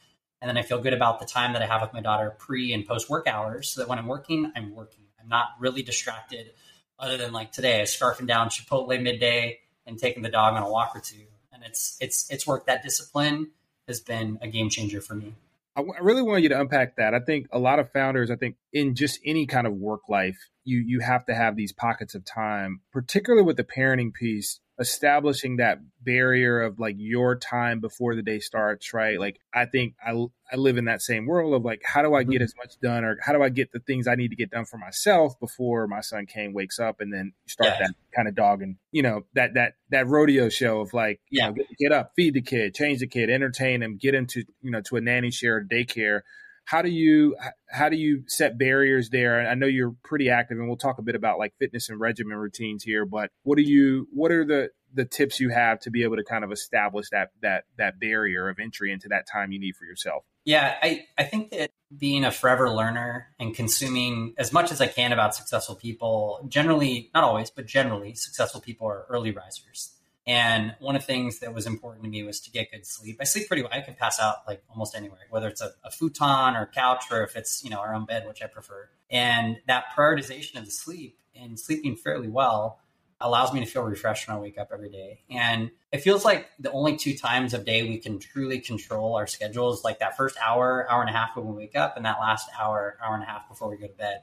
[0.42, 2.74] and then I feel good about the time that I have with my daughter pre
[2.74, 5.04] and post work hours so that when I'm working, I'm working.
[5.22, 6.52] I'm not really distracted
[6.98, 10.96] other than like today, scarfing down Chipotle midday and taking the dog on a walk
[10.96, 11.26] or two.
[11.52, 13.52] And it's, it's, it's work that discipline
[13.88, 15.36] has been a game changer for me.
[15.80, 17.14] I really want you to unpack that.
[17.14, 20.38] I think a lot of founders, I think in just any kind of work life,
[20.64, 25.58] you you have to have these pockets of time, particularly with the parenting piece establishing
[25.58, 29.20] that barrier of like your time before the day starts, right?
[29.20, 30.12] Like I think I
[30.52, 32.44] I live in that same world of like how do I get mm-hmm.
[32.44, 34.66] as much done or how do I get the things I need to get done
[34.66, 37.88] for myself before my son Kane wakes up and then start yeah.
[37.88, 41.42] that kind of dog and you know that that that rodeo show of like you
[41.42, 41.48] yeah.
[41.48, 44.72] know get, get up, feed the kid, change the kid, entertain him, get into you
[44.72, 46.22] know to a nanny share or daycare
[46.70, 47.36] how do you
[47.68, 49.50] how do you set barriers there?
[49.50, 52.38] I know you're pretty active and we'll talk a bit about like fitness and regimen
[52.38, 56.04] routines here but what do you what are the the tips you have to be
[56.04, 59.60] able to kind of establish that that that barrier of entry into that time you
[59.60, 60.24] need for yourself?
[60.46, 64.86] Yeah i i think that being a forever learner and consuming as much as i
[64.86, 69.96] can about successful people generally not always but generally successful people are early risers
[70.30, 73.18] and one of the things that was important to me was to get good sleep.
[73.20, 73.72] I sleep pretty well.
[73.74, 77.06] I can pass out like almost anywhere, whether it's a, a futon or a couch
[77.10, 78.90] or if it's, you know, our own bed, which I prefer.
[79.10, 82.80] And that prioritization of the sleep and sleeping fairly well
[83.20, 85.24] allows me to feel refreshed when I wake up every day.
[85.32, 89.26] And it feels like the only two times of day we can truly control our
[89.26, 92.20] schedules, like that first hour, hour and a half when we wake up, and that
[92.20, 94.20] last hour, hour and a half before we go to bed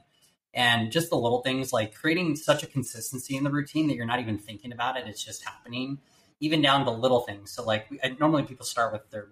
[0.57, 4.05] and just the little things like creating such a consistency in the routine that you're
[4.05, 5.99] not even thinking about it it's just happening
[6.39, 7.51] even down to little things.
[7.51, 7.87] So like
[8.19, 9.27] normally people start with their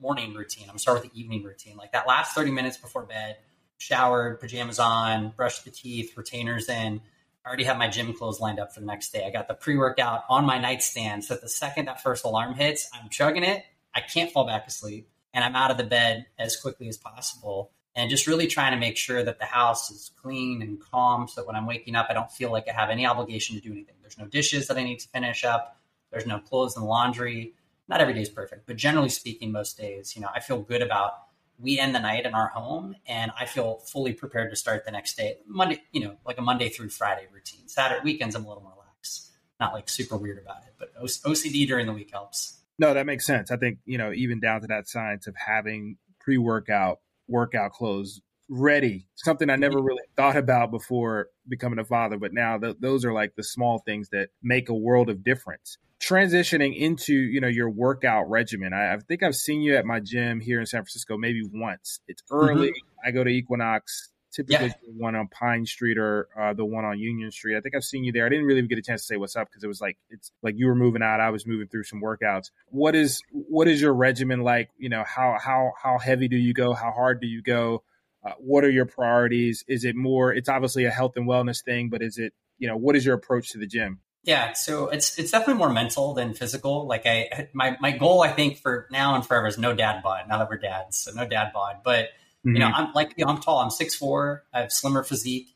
[0.00, 0.68] morning routine.
[0.68, 1.76] I'm start with the evening routine.
[1.76, 3.38] Like that last 30 minutes before bed
[3.78, 7.00] showered pajamas on brushed the teeth retainers in.
[7.44, 9.24] I already have my gym clothes lined up for the next day.
[9.26, 11.24] I got the pre-workout on my nightstand.
[11.24, 13.64] So the second that first alarm hits i'm chugging it.
[13.94, 17.72] I can't fall back asleep and i'm out of the bed as quickly as possible
[17.96, 21.40] and just really trying to make sure that the house is clean and calm so
[21.40, 23.70] that when I'm waking up, I don't feel like I have any obligation to do
[23.70, 23.94] anything.
[24.00, 25.78] There's no dishes that I need to finish up,
[26.10, 27.54] there's no clothes and laundry.
[27.86, 30.80] Not every day is perfect, but generally speaking, most days, you know, I feel good
[30.80, 31.12] about
[31.58, 34.90] we end the night in our home and I feel fully prepared to start the
[34.90, 35.38] next day.
[35.46, 37.68] Monday, you know, like a Monday through Friday routine.
[37.68, 39.30] Saturday weekends, I'm a little more lax,
[39.60, 42.58] not like super weird about it, but OCD during the week helps.
[42.78, 43.50] No, that makes sense.
[43.50, 48.20] I think, you know, even down to that science of having pre workout, workout clothes
[48.48, 53.04] ready, something I never really thought about before becoming a father, but now th- those
[53.04, 55.78] are like the small things that make a world of difference.
[56.00, 60.00] Transitioning into you know your workout regimen I, I, think i've seen you at my
[60.00, 62.00] gym here in san francisco maybe once.
[62.06, 62.68] It's early.
[62.68, 63.08] Mm-hmm.
[63.08, 64.72] i go to equinox typically yeah.
[64.82, 67.84] the one on pine street or uh, the one on union street i think i've
[67.84, 69.68] seen you there i didn't really get a chance to say what's up because it
[69.68, 72.94] was like it's like you were moving out i was moving through some workouts what
[72.94, 76.72] is what is your regimen like you know how how how heavy do you go
[76.72, 77.82] how hard do you go
[78.24, 81.88] uh, what are your priorities is it more it's obviously a health and wellness thing
[81.88, 85.18] but is it you know what is your approach to the gym yeah, so it's
[85.18, 86.86] it's definitely more mental than physical.
[86.86, 90.28] Like I my my goal I think for now and forever is no dad bod.
[90.28, 91.80] Now that we're dads, so no dad bod.
[91.84, 92.08] But
[92.44, 92.54] mm-hmm.
[92.54, 92.86] you know, mm-hmm.
[92.86, 93.58] I'm like you know, I'm tall.
[93.58, 94.44] I'm six four.
[94.52, 95.54] I have slimmer physique,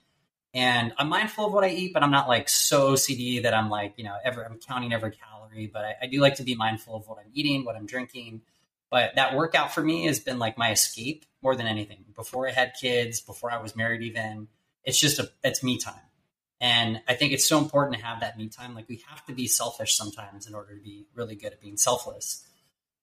[0.55, 3.71] and I'm mindful of what I eat, but I'm not like so OCD that I'm
[3.71, 5.71] like you know ever I'm counting every calorie.
[5.73, 8.43] But I, I do like to be mindful of what I'm eating, what I'm drinking.
[8.91, 12.07] But that workout for me has been like my escape more than anything.
[12.17, 14.49] Before I had kids, before I was married, even
[14.85, 16.01] it's just a it's me time
[16.61, 18.75] and I think it's so important to have that me time.
[18.75, 21.77] Like we have to be selfish sometimes in order to be really good at being
[21.77, 22.45] selfless.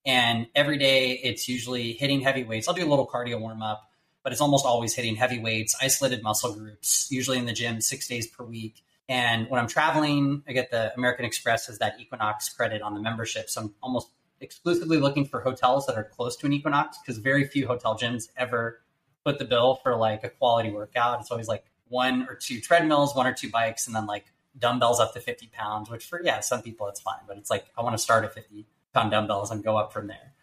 [0.05, 2.67] And every day it's usually hitting heavy weights.
[2.67, 3.89] I'll do a little cardio warm up,
[4.23, 8.07] but it's almost always hitting heavy weights, isolated muscle groups, usually in the gym six
[8.07, 8.83] days per week.
[9.07, 12.99] And when I'm traveling, I get the American Express as that Equinox credit on the
[12.99, 13.49] membership.
[13.49, 14.09] So I'm almost
[14.41, 18.29] exclusively looking for hotels that are close to an Equinox because very few hotel gyms
[18.37, 18.81] ever
[19.23, 21.19] put the bill for like a quality workout.
[21.21, 24.25] It's always like one or two treadmills, one or two bikes, and then like
[24.57, 27.65] dumbbells up to 50 pounds, which for, yeah, some people it's fine, but it's like,
[27.77, 30.33] I want to start at 50 pound dumbbells and go up from there.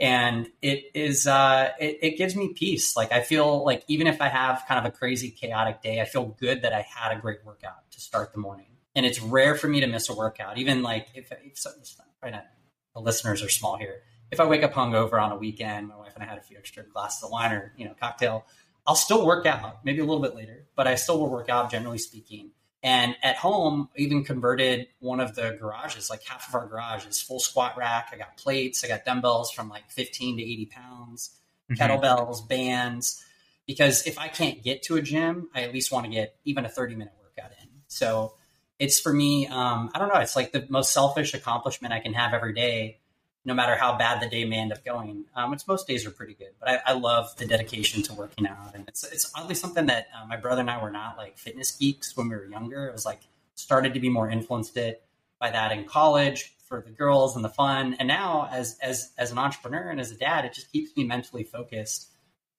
[0.00, 2.96] And it is, uh, it, it gives me peace.
[2.96, 6.04] Like I feel like even if I have kind of a crazy, chaotic day, I
[6.04, 8.66] feel good that I had a great workout to start the morning.
[8.94, 10.58] And it's rare for me to miss a workout.
[10.58, 11.64] Even like if, if
[12.20, 12.46] probably not,
[12.94, 14.02] the listeners are small here.
[14.30, 16.56] If I wake up hungover on a weekend, my wife and I had a few
[16.58, 18.44] extra glasses of wine or, you know, cocktail,
[18.86, 21.70] I'll still work out, maybe a little bit later, but I still will work out
[21.70, 22.52] generally speaking.
[22.82, 27.06] And at home, I even converted one of the garages, like half of our garage
[27.06, 28.10] is full squat rack.
[28.12, 31.36] I got plates, I got dumbbells from like 15 to 80 pounds,
[31.70, 31.82] mm-hmm.
[31.82, 33.24] kettlebells, bands.
[33.66, 36.64] Because if I can't get to a gym, I at least want to get even
[36.64, 37.68] a 30 minute workout in.
[37.88, 38.34] So
[38.78, 42.14] it's for me, um, I don't know, it's like the most selfish accomplishment I can
[42.14, 43.00] have every day
[43.44, 46.10] no matter how bad the day may end up going, um, which most days are
[46.10, 46.50] pretty good.
[46.60, 50.08] But I, I, love the dedication to working out, and it's it's oddly something that
[50.14, 52.86] uh, my brother and I were not like fitness geeks when we were younger.
[52.86, 53.20] It was like
[53.54, 55.02] started to be more influenced it
[55.40, 59.32] by that in college for the girls and the fun, and now as as as
[59.32, 62.08] an entrepreneur and as a dad, it just keeps me mentally focused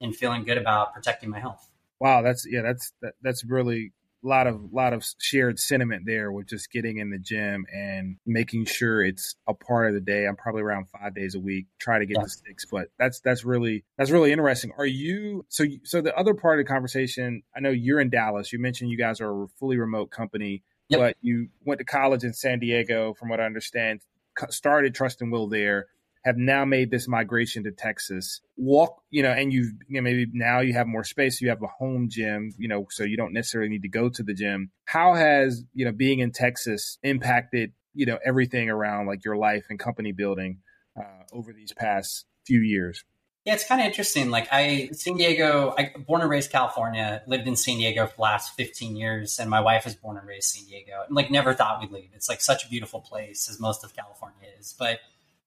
[0.01, 1.69] and feeling good about protecting my health.
[1.99, 3.91] Wow, that's yeah, that's that, that's really
[4.23, 8.65] lot of lot of shared sentiment there with just getting in the gym and making
[8.65, 10.25] sure it's a part of the day.
[10.25, 12.23] I'm probably around five days a week, try to get yeah.
[12.23, 14.71] to six, but that's that's really that's really interesting.
[14.77, 17.43] Are you so so the other part of the conversation?
[17.55, 18.51] I know you're in Dallas.
[18.51, 20.99] You mentioned you guys are a fully remote company, yep.
[20.99, 24.01] but you went to college in San Diego, from what I understand.
[24.49, 25.87] Started Trust and Will there
[26.25, 28.41] have now made this migration to Texas.
[28.57, 31.41] Walk, you know, and you've you know, maybe now you have more space.
[31.41, 34.23] You have a home gym, you know, so you don't necessarily need to go to
[34.23, 34.71] the gym.
[34.85, 39.65] How has you know being in Texas impacted you know everything around like your life
[39.69, 40.59] and company building
[40.99, 43.03] uh, over these past few years?
[43.45, 44.29] Yeah, it's kind of interesting.
[44.29, 48.21] Like I, San Diego, I born and raised California, lived in San Diego for the
[48.21, 51.03] last 15 years, and my wife is born and raised San Diego.
[51.07, 52.09] And like never thought we'd leave.
[52.13, 54.75] It's like such a beautiful place as most of California is.
[54.77, 54.99] But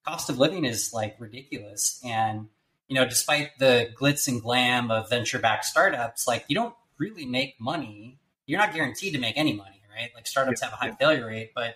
[0.05, 2.01] cost of living is like ridiculous.
[2.05, 2.49] And,
[2.89, 7.27] you know, despite the glitz and glam of venture backed startups, like you don't really
[7.27, 8.19] make money.
[8.47, 10.11] You're not guaranteed to make any money, right?
[10.15, 10.71] Like startups yeah.
[10.71, 11.75] have a high failure rate, but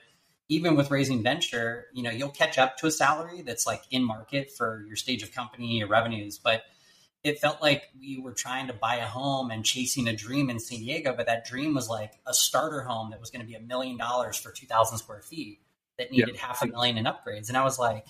[0.49, 4.05] even with raising venture, you know, you'll catch up to a salary that's like in
[4.05, 6.39] market for your stage of company, your revenues.
[6.39, 6.63] But
[7.25, 10.61] it felt like we were trying to buy a home and chasing a dream in
[10.61, 13.57] San Diego, but that dream was like a starter home that was going to be
[13.57, 15.61] a million dollars for 2,000 square feet
[15.99, 16.37] that needed yep.
[16.37, 17.49] half a million in upgrades.
[17.49, 18.07] And I was like,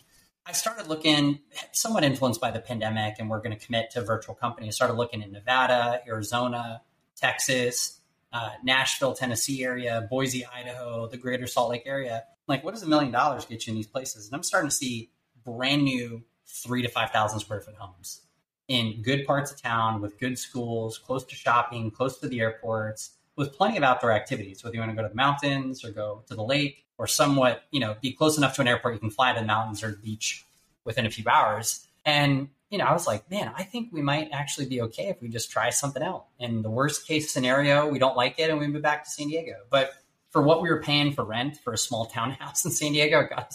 [0.49, 1.41] I started looking,
[1.73, 4.69] somewhat influenced by the pandemic, and we're going to commit to virtual company.
[4.69, 6.83] I started looking in Nevada, Arizona,
[7.17, 8.01] Texas,
[8.33, 12.25] uh, Nashville, Tennessee area, Boise, Idaho, the greater Salt Lake area.
[12.47, 14.27] Like, what does a million dollars get you in these places?
[14.27, 15.11] And I'm starting to see
[15.45, 18.21] brand new three to 5,000 square foot homes.
[18.69, 23.16] in good parts of town with good schools, close to shopping, close to the airports,
[23.37, 26.25] with plenty of outdoor activities, whether you want to go to the mountains or go
[26.27, 29.11] to the lake or somewhat, you know, be close enough to an airport you can
[29.11, 30.45] fly to the mountains or the beach
[30.85, 31.87] within a few hours.
[32.07, 35.21] And, you know, I was like, man, I think we might actually be okay if
[35.21, 36.27] we just try something out.
[36.39, 39.29] In the worst case scenario, we don't like it and we move back to San
[39.29, 39.57] Diego.
[39.69, 39.93] But
[40.31, 43.31] for what we were paying for rent for a small townhouse in San Diego, it
[43.31, 43.55] got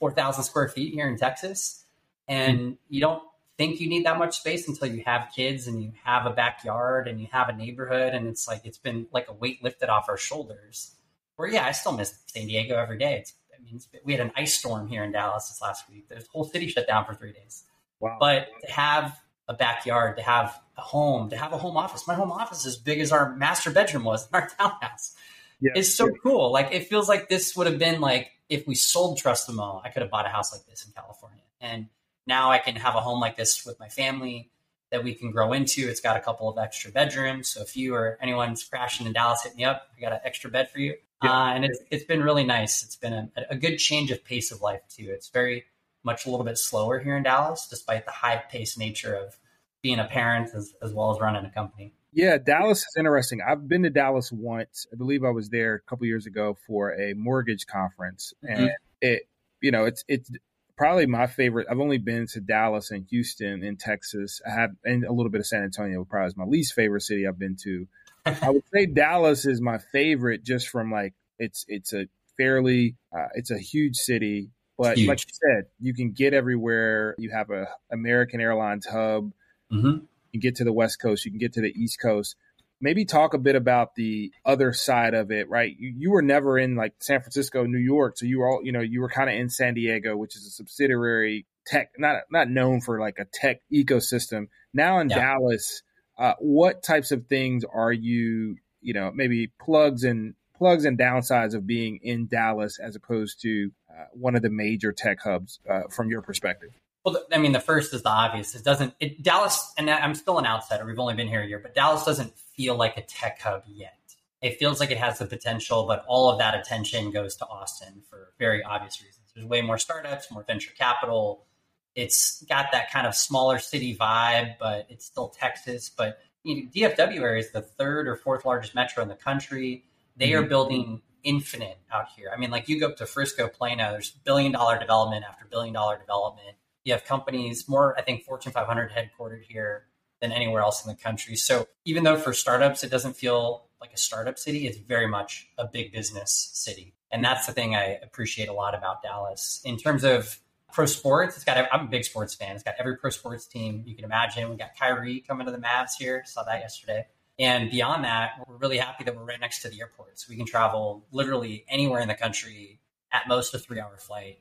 [0.00, 1.84] 4,000 square feet here in Texas.
[2.26, 3.22] And you don't
[3.56, 7.08] think you need that much space until you have kids and you have a backyard
[7.08, 8.14] and you have a neighborhood.
[8.14, 10.94] And it's like, it's been like a weight lifted off our shoulders.
[11.36, 13.18] Where, yeah, I still miss San Diego every day.
[13.18, 16.08] It's, I mean, we had an ice storm here in Dallas this last week.
[16.08, 17.64] The whole city shut down for three days.
[18.00, 18.18] Wow.
[18.20, 22.14] But to have a backyard, to have a home, to have a home office, my
[22.14, 25.14] home office is as big as our master bedroom was in our townhouse.
[25.60, 26.12] Yeah, it's so yeah.
[26.22, 26.52] cool.
[26.52, 29.80] Like, it feels like this would have been like, if we sold Trust the Mo,
[29.82, 31.42] I could have bought a house like this in California.
[31.60, 31.88] And
[32.26, 34.50] now I can have a home like this with my family
[34.90, 35.88] that we can grow into.
[35.88, 37.48] It's got a couple of extra bedrooms.
[37.48, 39.88] So if you or anyone's crashing in Dallas, hit me up.
[39.96, 40.94] I got an extra bed for you.
[41.22, 41.32] Yeah.
[41.32, 42.84] Uh, and it's, it's been really nice.
[42.84, 45.08] It's been a, a good change of pace of life too.
[45.08, 45.64] It's very
[46.04, 49.36] much a little bit slower here in Dallas, despite the high pace nature of
[49.82, 51.92] being a parent as, as well as running a company.
[52.12, 53.40] Yeah, Dallas is interesting.
[53.46, 54.86] I've been to Dallas once.
[54.92, 58.62] I believe I was there a couple years ago for a mortgage conference, mm-hmm.
[58.62, 58.70] and
[59.02, 59.28] it,
[59.60, 60.30] you know, it's it's
[60.76, 61.66] probably my favorite.
[61.70, 64.40] I've only been to Dallas and Houston in Texas.
[64.46, 66.04] I have, and a little bit of San Antonio.
[66.04, 67.86] Probably is my least favorite city I've been to.
[68.26, 72.06] I would say Dallas is my favorite, just from like it's it's a
[72.36, 75.08] fairly uh, it's a huge city, but huge.
[75.08, 77.14] like you said, you can get everywhere.
[77.18, 79.32] You have a American Airlines hub.
[79.72, 79.86] Mm-hmm.
[79.86, 81.24] You can get to the West Coast.
[81.24, 82.36] You can get to the East Coast
[82.80, 85.74] maybe talk a bit about the other side of it, right?
[85.78, 88.72] You, you were never in like San Francisco, New York, so you were all, you
[88.72, 92.48] know, you were kind of in San Diego, which is a subsidiary tech, not not
[92.48, 94.48] known for like a tech ecosystem.
[94.72, 95.18] Now in yeah.
[95.18, 95.82] Dallas,
[96.18, 101.54] uh, what types of things are you, you know, maybe plugs and plugs and downsides
[101.54, 105.82] of being in Dallas as opposed to uh, one of the major tech hubs uh,
[105.90, 106.70] from your perspective?
[107.06, 108.56] Well, I mean, the first is the obvious.
[108.56, 108.92] It doesn't.
[108.98, 110.84] It, Dallas, and I'm still an outsider.
[110.84, 113.94] We've only been here a year, but Dallas doesn't feel like a tech hub yet.
[114.42, 118.02] It feels like it has the potential, but all of that attention goes to Austin
[118.10, 119.24] for very obvious reasons.
[119.32, 121.46] There's way more startups, more venture capital.
[121.94, 125.88] It's got that kind of smaller city vibe, but it's still Texas.
[125.88, 129.84] But you know, DFW area is the third or fourth largest metro in the country.
[130.16, 130.42] They mm-hmm.
[130.44, 132.32] are building infinite out here.
[132.34, 135.72] I mean, like you go up to Frisco, Plano, there's billion dollar development after billion
[135.72, 136.56] dollar development
[136.86, 139.86] you have companies more, I think, Fortune 500 headquartered here
[140.20, 141.34] than anywhere else in the country.
[141.34, 145.48] So even though for startups it doesn't feel like a startup city, it's very much
[145.58, 146.94] a big business city.
[147.10, 149.60] And that's the thing I appreciate a lot about Dallas.
[149.64, 150.38] In terms of
[150.72, 152.54] pro sports, it's got I'm a big sports fan.
[152.54, 154.48] It's got every pro sports team you can imagine.
[154.48, 156.22] We got Kyrie coming to the Mavs here.
[156.24, 157.06] Saw that yesterday.
[157.36, 160.20] And beyond that, we're really happy that we're right next to the airport.
[160.20, 162.78] So we can travel literally anywhere in the country
[163.12, 164.38] at most a three hour flight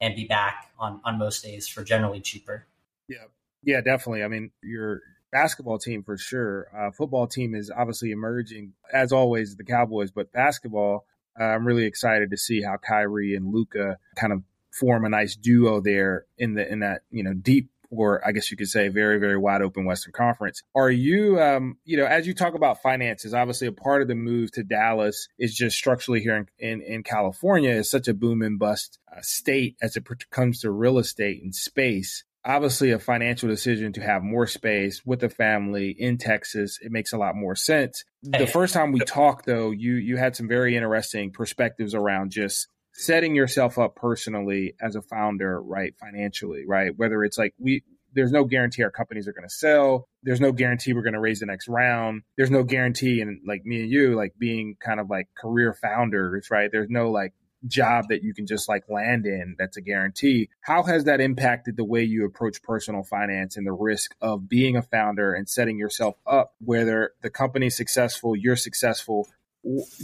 [0.00, 2.66] and be back on on most days for generally cheaper.
[3.08, 3.24] Yeah,
[3.62, 4.22] yeah, definitely.
[4.22, 5.00] I mean, your
[5.32, 6.68] basketball team for sure.
[6.76, 11.06] Uh, football team is obviously emerging as always the Cowboys, but basketball.
[11.38, 15.36] Uh, I'm really excited to see how Kyrie and Luka kind of form a nice
[15.36, 18.88] duo there in the in that you know deep or I guess you could say
[18.88, 20.62] very, very wide open Western Conference.
[20.74, 24.14] Are you, um, you know, as you talk about finances, obviously a part of the
[24.14, 28.42] move to Dallas is just structurally here in, in, in California is such a boom
[28.42, 32.24] and bust uh, state as it comes to real estate and space.
[32.46, 37.14] Obviously, a financial decision to have more space with a family in Texas, it makes
[37.14, 38.04] a lot more sense.
[38.22, 42.68] The first time we talked, though, you you had some very interesting perspectives around just
[42.94, 45.94] setting yourself up personally as a founder, right?
[45.98, 46.92] Financially, right?
[46.96, 47.82] Whether it's like we,
[48.14, 50.08] there's no guarantee our companies are going to sell.
[50.22, 52.22] There's no guarantee we're going to raise the next round.
[52.36, 56.48] There's no guarantee And like me and you, like being kind of like career founders,
[56.50, 56.70] right?
[56.70, 57.32] There's no like
[57.66, 60.50] job that you can just like land in that's a guarantee.
[60.60, 64.76] How has that impacted the way you approach personal finance and the risk of being
[64.76, 69.28] a founder and setting yourself up, whether the company's successful, you're successful,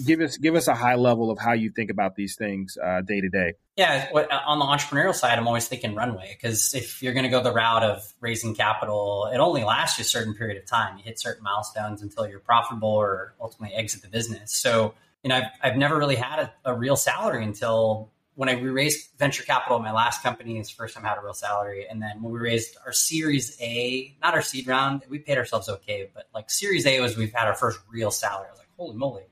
[0.05, 3.01] give us give us a high level of how you think about these things uh,
[3.03, 3.55] day to day.
[3.77, 4.09] Yeah,
[4.47, 7.53] on the entrepreneurial side, I'm always thinking runway because if you're going to go the
[7.53, 10.99] route of raising capital, it only lasts you a certain period of time.
[10.99, 14.53] You hit certain milestones until you're profitable or ultimately exit the business.
[14.53, 18.59] So, you know, I've, I've never really had a, a real salary until when I
[18.61, 20.59] raised venture capital in my last company.
[20.59, 23.61] It's first time I had a real salary, and then when we raised our Series
[23.61, 27.33] A, not our seed round, we paid ourselves okay, but like Series A was we've
[27.33, 28.47] had our first real salary.
[28.49, 29.25] I was like, holy moly!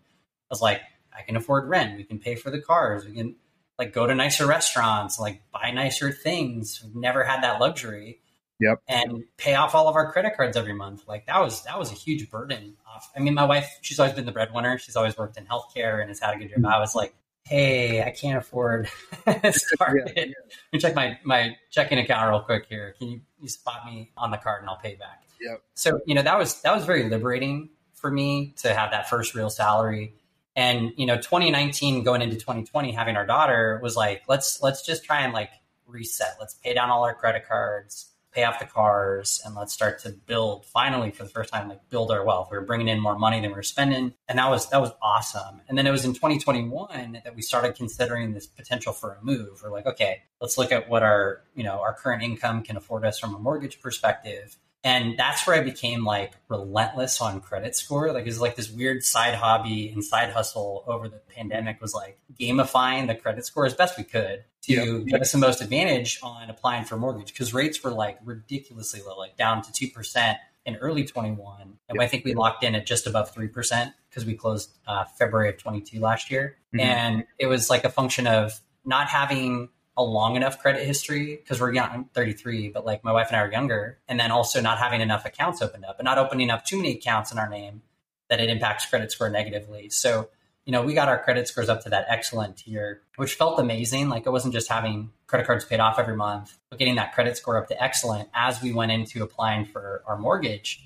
[0.51, 0.80] Was like,
[1.16, 1.96] I can afford rent.
[1.96, 3.05] We can pay for the cars.
[3.05, 3.36] We can
[3.78, 6.82] like go to nicer restaurants, like buy nicer things.
[6.84, 8.20] We've never had that luxury.
[8.61, 8.82] Yep.
[8.88, 11.07] And pay off all of our credit cards every month.
[11.07, 13.09] Like that was that was a huge burden off.
[13.16, 14.78] I mean, my wife, she's always been the breadwinner.
[14.78, 16.59] She's always worked in healthcare and has had a good job.
[16.59, 16.66] Mm-hmm.
[16.66, 17.14] I was like,
[17.49, 18.88] hey, I can't afford
[19.53, 20.12] Started.
[20.16, 20.32] Yeah, yeah.
[20.44, 22.94] Let me check my, my checking account real quick here.
[22.99, 25.22] Can you, you spot me on the card and I'll pay back?
[25.40, 25.62] Yep.
[25.74, 29.34] So, you know, that was that was very liberating for me to have that first
[29.34, 30.14] real salary.
[30.59, 35.05] And, you know, 2019 going into 2020, having our daughter was like, let's let's just
[35.05, 35.51] try and like
[35.87, 36.37] reset.
[36.41, 40.11] Let's pay down all our credit cards pay off the cars and let's start to
[40.11, 42.49] build finally for the first time like build our wealth.
[42.51, 44.91] We were bringing in more money than we were spending and that was that was
[45.01, 45.63] awesome.
[45.69, 49.63] And then it was in 2021 that we started considering this potential for a move.
[49.63, 53.05] We're like okay let's look at what our you know our current income can afford
[53.05, 58.12] us from a mortgage perspective and that's where I became like relentless on credit score.
[58.12, 61.95] Like it was like this weird side hobby and side hustle over the pandemic was
[61.95, 65.07] like gamifying the credit score as best we could to yep.
[65.07, 69.18] get us the most advantage on applying for mortgage because rates were like ridiculously low,
[69.18, 71.62] like down to two percent in early 21.
[71.62, 72.05] And yep.
[72.05, 75.57] I think we locked in at just above 3% because we closed uh, February of
[75.57, 76.59] 22 last year.
[76.74, 76.81] Mm-hmm.
[76.81, 81.61] And it was like a function of not having a long enough credit history because
[81.61, 84.61] we're young, I'm 33, but like my wife and I are younger, and then also
[84.61, 87.49] not having enough accounts opened up and not opening up too many accounts in our
[87.49, 87.82] name
[88.30, 89.90] that it impacts credit score negatively.
[89.90, 90.30] So,
[90.64, 94.09] you know, we got our credit scores up to that excellent tier, which felt amazing.
[94.09, 97.36] Like it wasn't just having credit cards paid off every month, but getting that credit
[97.36, 100.82] score up to excellent as we went into applying for our mortgage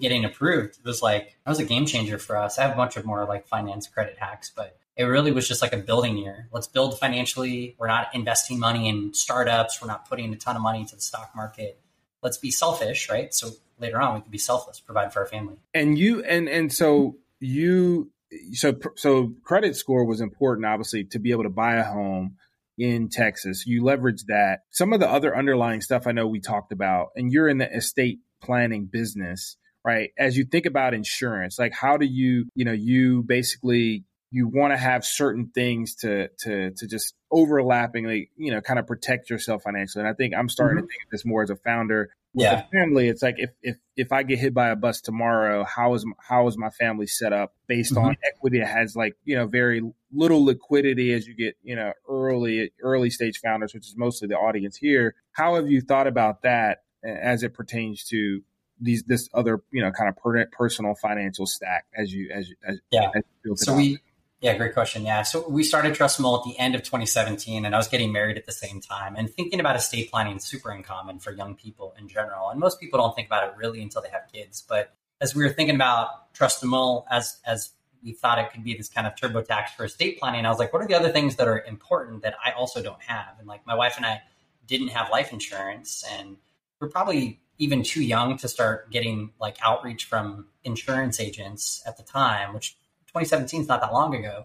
[0.00, 0.78] getting approved.
[0.78, 2.58] It was like, that was a game changer for us.
[2.58, 5.60] I have a bunch of more like finance credit hacks, but it really was just
[5.60, 6.48] like a building year.
[6.52, 7.76] Let's build financially.
[7.78, 9.80] We're not investing money in startups.
[9.80, 11.78] We're not putting a ton of money into the stock market.
[12.22, 13.32] Let's be selfish, right?
[13.34, 15.56] So later on, we can be selfless, provide for our family.
[15.74, 18.10] And you, and and so you,
[18.52, 22.36] so so credit score was important, obviously, to be able to buy a home
[22.78, 23.66] in Texas.
[23.66, 24.60] You leverage that.
[24.70, 27.70] Some of the other underlying stuff I know we talked about, and you're in the
[27.70, 32.72] estate planning business right as you think about insurance like how do you you know
[32.72, 38.60] you basically you want to have certain things to to to just overlappingly, you know,
[38.60, 40.02] kind of protect yourself financially.
[40.02, 40.86] And I think I'm starting mm-hmm.
[40.86, 42.10] to think of this more as a founder.
[42.34, 42.64] With yeah.
[42.66, 45.94] a family, it's like if if if I get hit by a bus tomorrow, how
[45.94, 48.08] is how is my family set up based mm-hmm.
[48.08, 49.80] on equity that has like you know very
[50.12, 54.36] little liquidity as you get you know early early stage founders, which is mostly the
[54.36, 55.14] audience here.
[55.32, 58.42] How have you thought about that as it pertains to
[58.80, 62.56] these this other you know kind of per, personal financial stack as you as you
[62.66, 63.98] as, yeah as you so we
[64.46, 65.04] yeah, great question.
[65.04, 65.22] Yeah.
[65.22, 68.12] So we started Trust and Will at the end of 2017, and I was getting
[68.12, 69.16] married at the same time.
[69.16, 72.50] And thinking about estate planning is super uncommon for young people in general.
[72.50, 74.62] And most people don't think about it really until they have kids.
[74.62, 77.70] But as we were thinking about Trust and Will, as as
[78.04, 80.60] we thought it could be this kind of turbo tax for estate planning, I was
[80.60, 83.34] like, what are the other things that are important that I also don't have?
[83.40, 84.22] And like my wife and I
[84.68, 86.36] didn't have life insurance, and
[86.78, 92.04] we're probably even too young to start getting like outreach from insurance agents at the
[92.04, 92.76] time, which
[93.16, 94.44] 2017 is not that long ago,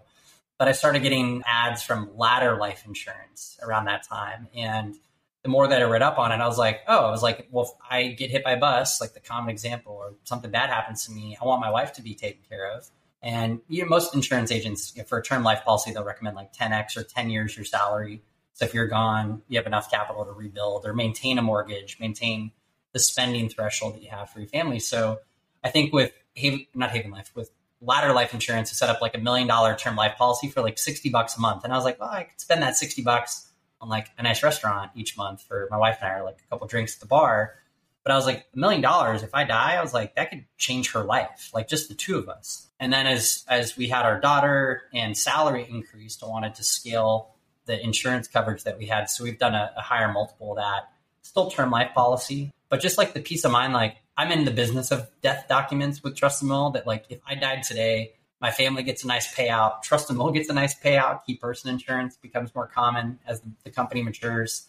[0.58, 4.48] but I started getting ads from Ladder Life Insurance around that time.
[4.56, 4.94] And
[5.42, 7.48] the more that I read up on it, I was like, oh, I was like,
[7.50, 10.70] well, if I get hit by a bus, like the common example, or something bad
[10.70, 12.88] happens to me, I want my wife to be taken care of.
[13.22, 16.96] And you know, most insurance agents, for a term life policy, they'll recommend like 10x
[16.96, 18.22] or 10 years your salary.
[18.54, 22.52] So if you're gone, you have enough capital to rebuild or maintain a mortgage, maintain
[22.92, 24.78] the spending threshold that you have for your family.
[24.78, 25.20] So
[25.62, 27.50] I think with Haven, not Haven Life, with
[27.82, 30.78] Ladder Life Insurance to set up like a million dollar term life policy for like
[30.78, 31.64] 60 bucks a month.
[31.64, 33.48] And I was like, well, I could spend that 60 bucks
[33.80, 36.48] on like a nice restaurant each month for my wife and I, or like a
[36.48, 37.56] couple drinks at the bar.
[38.04, 40.44] But I was like, a million dollars, if I die, I was like, that could
[40.56, 42.68] change her life, like just the two of us.
[42.80, 47.34] And then as as we had our daughter and salary increased, I wanted to scale
[47.66, 49.08] the insurance coverage that we had.
[49.08, 50.90] So we've done a, a higher multiple of that.
[51.22, 54.52] Still term life policy, but just like the peace of mind, like I'm in the
[54.52, 58.52] business of death documents with Trust and Will that like if I died today, my
[58.52, 59.82] family gets a nice payout.
[59.82, 61.24] Trust and Will gets a nice payout.
[61.24, 64.68] Key person insurance becomes more common as the company matures.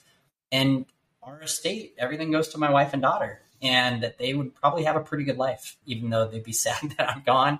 [0.52, 0.88] And
[1.22, 3.42] our estate, everything goes to my wife and daughter.
[3.62, 6.96] And that they would probably have a pretty good life, even though they'd be sad
[6.98, 7.60] that I'm gone.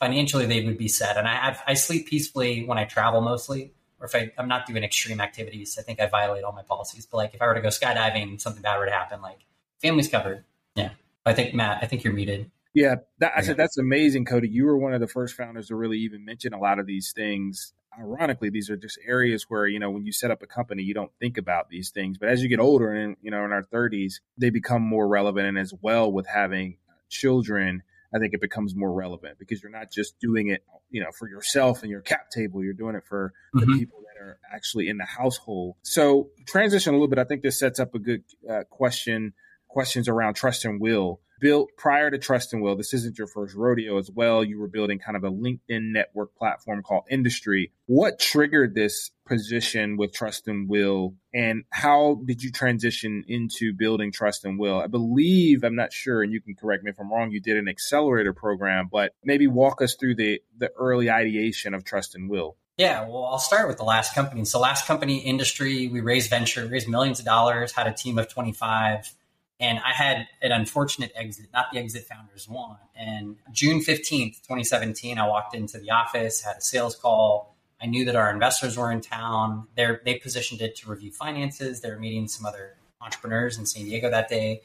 [0.00, 1.18] Financially, they would be sad.
[1.18, 4.82] And I I sleep peacefully when I travel mostly, or if I, I'm not doing
[4.82, 5.76] extreme activities.
[5.78, 7.04] I think I violate all my policies.
[7.04, 9.40] But like if I were to go skydiving, something bad were to happen, like
[9.82, 10.44] family's covered.
[10.74, 10.92] Yeah.
[11.26, 12.50] I think Matt, I think you're muted.
[12.74, 14.48] Yeah, that, I said that's amazing, Cody.
[14.48, 17.12] You were one of the first founders to really even mention a lot of these
[17.12, 17.72] things.
[17.96, 20.92] Ironically, these are just areas where you know when you set up a company, you
[20.92, 23.62] don't think about these things, but as you get older and you know in our
[23.62, 25.46] 30s, they become more relevant.
[25.46, 29.92] And as well with having children, I think it becomes more relevant because you're not
[29.92, 32.64] just doing it, you know, for yourself and your cap table.
[32.64, 33.70] You're doing it for mm-hmm.
[33.70, 35.76] the people that are actually in the household.
[35.82, 37.20] So transition a little bit.
[37.20, 39.32] I think this sets up a good uh, question
[39.74, 41.20] questions around trust and will.
[41.40, 44.44] Built prior to Trust and Will, this isn't your first rodeo as well.
[44.44, 47.72] You were building kind of a LinkedIn network platform called Industry.
[47.86, 54.12] What triggered this position with Trust and Will, and how did you transition into building
[54.12, 54.78] Trust and Will?
[54.78, 57.56] I believe, I'm not sure, and you can correct me if I'm wrong, you did
[57.56, 62.30] an accelerator program, but maybe walk us through the, the early ideation of Trust and
[62.30, 62.56] Will.
[62.78, 64.44] Yeah, well, I'll start with the last company.
[64.44, 68.28] So, last company, industry, we raised venture, raised millions of dollars, had a team of
[68.28, 69.12] 25
[69.60, 72.78] and I had an unfortunate exit, not the exit founders want.
[72.96, 77.56] And June 15th, 2017, I walked into the office, had a sales call.
[77.80, 79.68] I knew that our investors were in town.
[79.76, 81.80] They're, they positioned it to review finances.
[81.80, 84.62] They were meeting some other entrepreneurs in San Diego that day.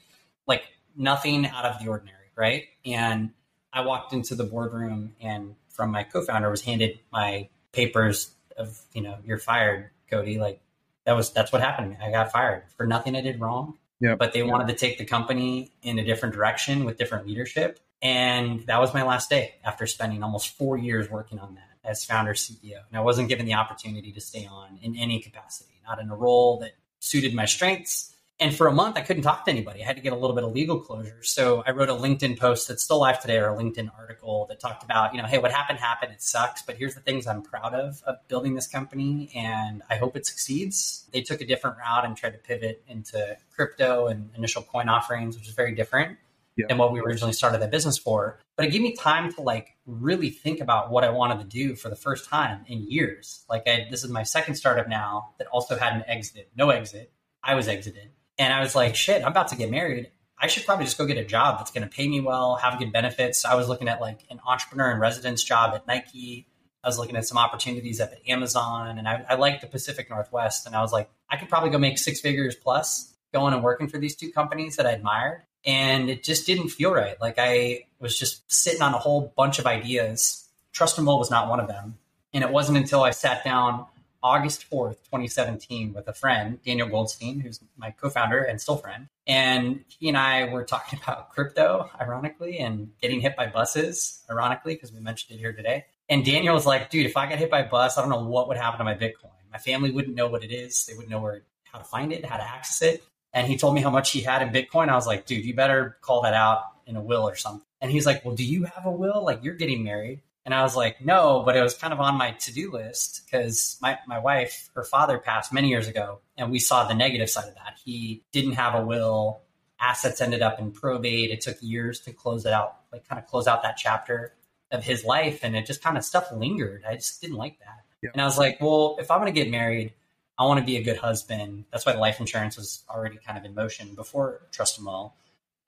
[0.48, 0.64] Like
[0.96, 2.66] nothing out of the ordinary, right?
[2.86, 3.32] And
[3.72, 9.02] I walked into the boardroom and from my co-founder was handed my papers of, you
[9.02, 10.40] know, you're fired, Cody.
[10.40, 10.62] Like
[11.06, 11.98] that was that's what happened.
[12.02, 13.78] I got fired for nothing I did wrong.
[14.02, 14.18] Yep.
[14.18, 17.80] But they wanted to take the company in a different direction with different leadership.
[18.02, 22.06] And that was my last day after spending almost four years working on that as
[22.06, 22.80] founder CEO.
[22.88, 26.16] And I wasn't given the opportunity to stay on in any capacity, not in a
[26.16, 29.84] role that suited my strengths, and for a month, I couldn't talk to anybody.
[29.84, 31.22] I had to get a little bit of legal closure.
[31.24, 34.62] So I wrote a LinkedIn post that's still live today, or a LinkedIn article that
[34.62, 36.14] talked about, you know, hey, what happened happened.
[36.14, 39.96] It sucks, but here's the things I'm proud of of building this company, and I
[39.96, 41.06] hope it succeeds.
[41.12, 45.36] They took a different route and tried to pivot into crypto and initial coin offerings,
[45.36, 46.18] which is very different
[46.56, 46.68] yeah.
[46.70, 48.40] than what we originally started that business for.
[48.56, 51.76] But it gave me time to like really think about what I wanted to do
[51.76, 53.44] for the first time in years.
[53.50, 57.12] Like I, this is my second startup now that also had an exit, no exit.
[57.44, 60.10] I was exited and I was like, shit, I'm about to get married.
[60.42, 62.80] I should probably just go get a job that's going to pay me well, have
[62.80, 63.44] good benefits.
[63.44, 66.48] I was looking at like an entrepreneur in residence job at Nike.
[66.82, 70.10] I was looking at some opportunities up at Amazon, and I, I like the Pacific
[70.10, 70.66] Northwest.
[70.66, 73.90] And I was like, I could probably go make six figures plus going and working
[73.90, 75.44] for these two companies that I admired.
[75.66, 77.20] And it just didn't feel right.
[77.20, 80.48] Like I was just sitting on a whole bunch of ideas.
[80.72, 81.98] Trust and Will was not one of them.
[82.34, 83.86] And it wasn't until I sat down
[84.22, 89.08] August 4th, 2017, with a friend, Daniel Goldstein, who's my co founder and still friend.
[89.28, 94.76] And he and I were talking about crypto, ironically, and getting hit by buses, ironically,
[94.76, 95.86] because we mentioned it here today.
[96.10, 98.24] And Daniel was like, dude, if I got hit by a bus, I don't know
[98.24, 99.32] what would happen to my Bitcoin.
[99.52, 100.86] My family wouldn't know what it is.
[100.86, 103.04] They wouldn't know where, how to find it, how to access it.
[103.34, 104.90] And he told me how much he had in Bitcoin.
[104.90, 107.66] I was like, dude, you better call that out in a will or something.
[107.82, 109.24] And he's like, well, do you have a will?
[109.24, 110.22] Like, you're getting married.
[110.46, 113.24] And I was like, no, but it was kind of on my to do list
[113.26, 117.30] because my, my wife, her father passed many years ago, and we saw the negative
[117.30, 117.78] side of that.
[117.84, 119.42] He didn't have a will,
[119.80, 121.32] assets ended up in probate.
[121.32, 124.34] It took years to close it out, like kind of close out that chapter
[124.72, 125.40] of his life.
[125.44, 126.84] And it just kind of stuff lingered.
[126.88, 127.86] I just didn't like that.
[128.02, 128.12] Yeah.
[128.14, 129.94] And I was like, well, if I'm going to get married,
[130.38, 131.66] I want to be a good husband.
[131.72, 135.14] That's why the life insurance was already kind of in motion before Trust and Will.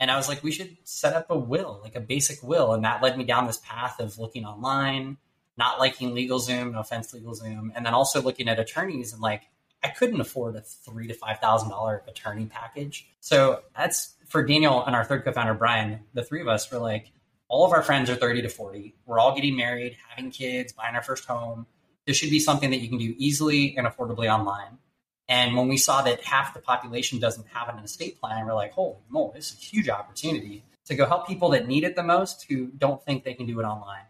[0.02, 2.74] And I was like, we should set up a will, like a basic will.
[2.74, 5.18] And that led me down this path of looking online,
[5.58, 9.44] not liking LegalZoom, no offense, LegalZoom, and then also looking at attorneys and like,
[9.84, 13.08] I couldn't afford a three to five thousand dollar attorney package.
[13.20, 16.00] So that's for Daniel and our third co-founder Brian.
[16.14, 17.12] The three of us were like,
[17.48, 18.96] all of our friends are thirty to forty.
[19.06, 21.68] We're all getting married, having kids, buying our first home.
[22.08, 24.80] This should be something that you can do easily and affordably online.
[25.28, 28.74] And when we saw that half the population doesn't have an estate plan, we're like,
[28.74, 32.04] holy moly, this is a huge opportunity to go help people that need it the
[32.04, 34.06] most who don't think they can do it online.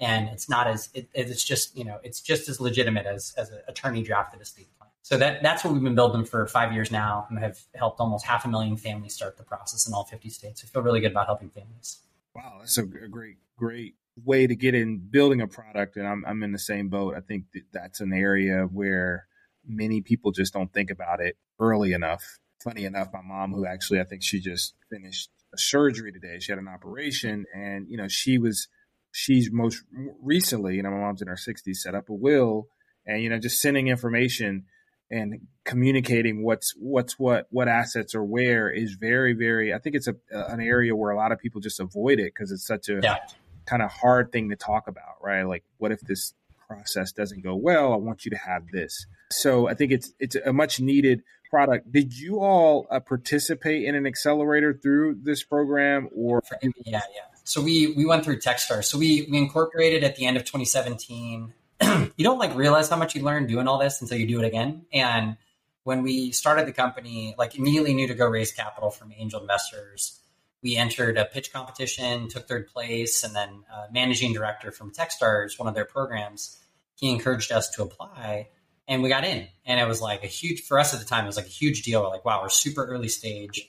[0.00, 3.50] And it's not as it, it's just you know it's just as legitimate as as
[3.50, 4.90] an attorney drafted estate plan.
[5.02, 8.24] So that that's what we've been building for five years now, and have helped almost
[8.24, 10.64] half a million families start the process in all 50 states.
[10.64, 11.98] I feel really good about helping families.
[12.34, 13.94] Wow, that's a great great
[14.24, 17.14] way to get in building a product, and I'm I'm in the same boat.
[17.16, 19.26] I think that that's an area where
[19.66, 22.38] many people just don't think about it early enough.
[22.62, 26.52] Funny enough, my mom, who actually I think she just finished a surgery today, she
[26.52, 28.68] had an operation, and you know she was
[29.12, 29.84] she's most
[30.22, 32.68] recently, you know, my mom's in her 60s, set up a will,
[33.06, 34.64] and you know just sending information
[35.10, 40.08] and communicating what's what's what what assets are where is very very i think it's
[40.08, 43.00] a an area where a lot of people just avoid it because it's such a
[43.02, 43.18] yeah.
[43.66, 46.34] kind of hard thing to talk about right like what if this
[46.66, 50.36] process doesn't go well i want you to have this so I think it's it's
[50.36, 51.90] a much needed product.
[51.90, 57.00] Did you all uh, participate in an accelerator through this program, or yeah, yeah?
[57.44, 58.84] So we we went through TechStars.
[58.84, 61.52] So we we incorporated at the end of 2017.
[61.82, 64.46] you don't like realize how much you learn doing all this until you do it
[64.46, 64.86] again.
[64.92, 65.36] And
[65.82, 70.20] when we started the company, like immediately knew to go raise capital from angel investors.
[70.64, 75.58] We entered a pitch competition, took third place, and then uh, managing director from TechStars,
[75.58, 76.58] one of their programs,
[76.96, 78.48] he encouraged us to apply
[78.86, 81.24] and we got in and it was like a huge for us at the time
[81.24, 83.66] it was like a huge deal we're like wow we're super early stage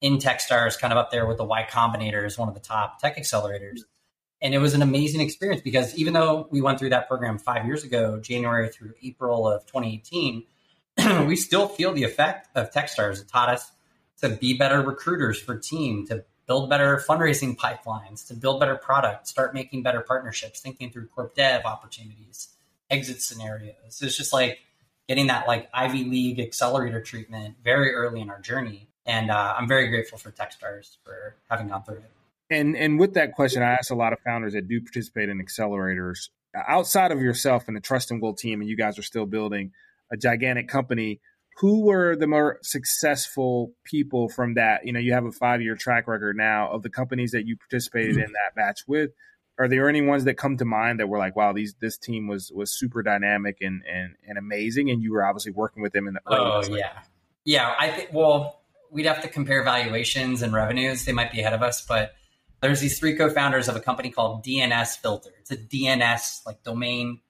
[0.00, 3.00] in Techstars, kind of up there with the Y Combinator as one of the top
[3.00, 3.80] tech accelerators.
[4.42, 7.64] And it was an amazing experience because even though we went through that program five
[7.64, 10.44] years ago, January through April of 2018,
[11.26, 13.20] we still feel the effect of Techstars.
[13.20, 13.72] It taught us
[14.20, 19.26] to be better recruiters for team, to build better fundraising pipelines, to build better product,
[19.26, 22.48] start making better partnerships, thinking through corp dev opportunities,
[22.90, 24.00] exit scenarios.
[24.00, 24.60] It's just like
[25.08, 28.88] getting that like Ivy League accelerator treatment very early in our journey.
[29.04, 32.10] And uh, I'm very grateful for Techstars for having gone through it.
[32.48, 35.44] And and with that question, I ask a lot of founders that do participate in
[35.44, 39.26] accelerators outside of yourself and the Trust and Will team, and you guys are still
[39.26, 39.72] building
[40.12, 41.20] a gigantic company.
[41.58, 44.84] Who were the more successful people from that?
[44.84, 47.56] You know, you have a five year track record now of the companies that you
[47.56, 49.10] participated in that match with.
[49.58, 52.28] Are there any ones that come to mind that were like, wow, these this team
[52.28, 56.06] was was super dynamic and and, and amazing, and you were obviously working with them
[56.06, 57.00] in the early oh yeah,
[57.44, 57.74] yeah.
[57.78, 61.06] I think well, we'd have to compare valuations and revenues.
[61.06, 62.14] They might be ahead of us, but
[62.60, 65.30] there's these three co-founders of a company called DNS Filter.
[65.40, 67.20] It's a DNS like domain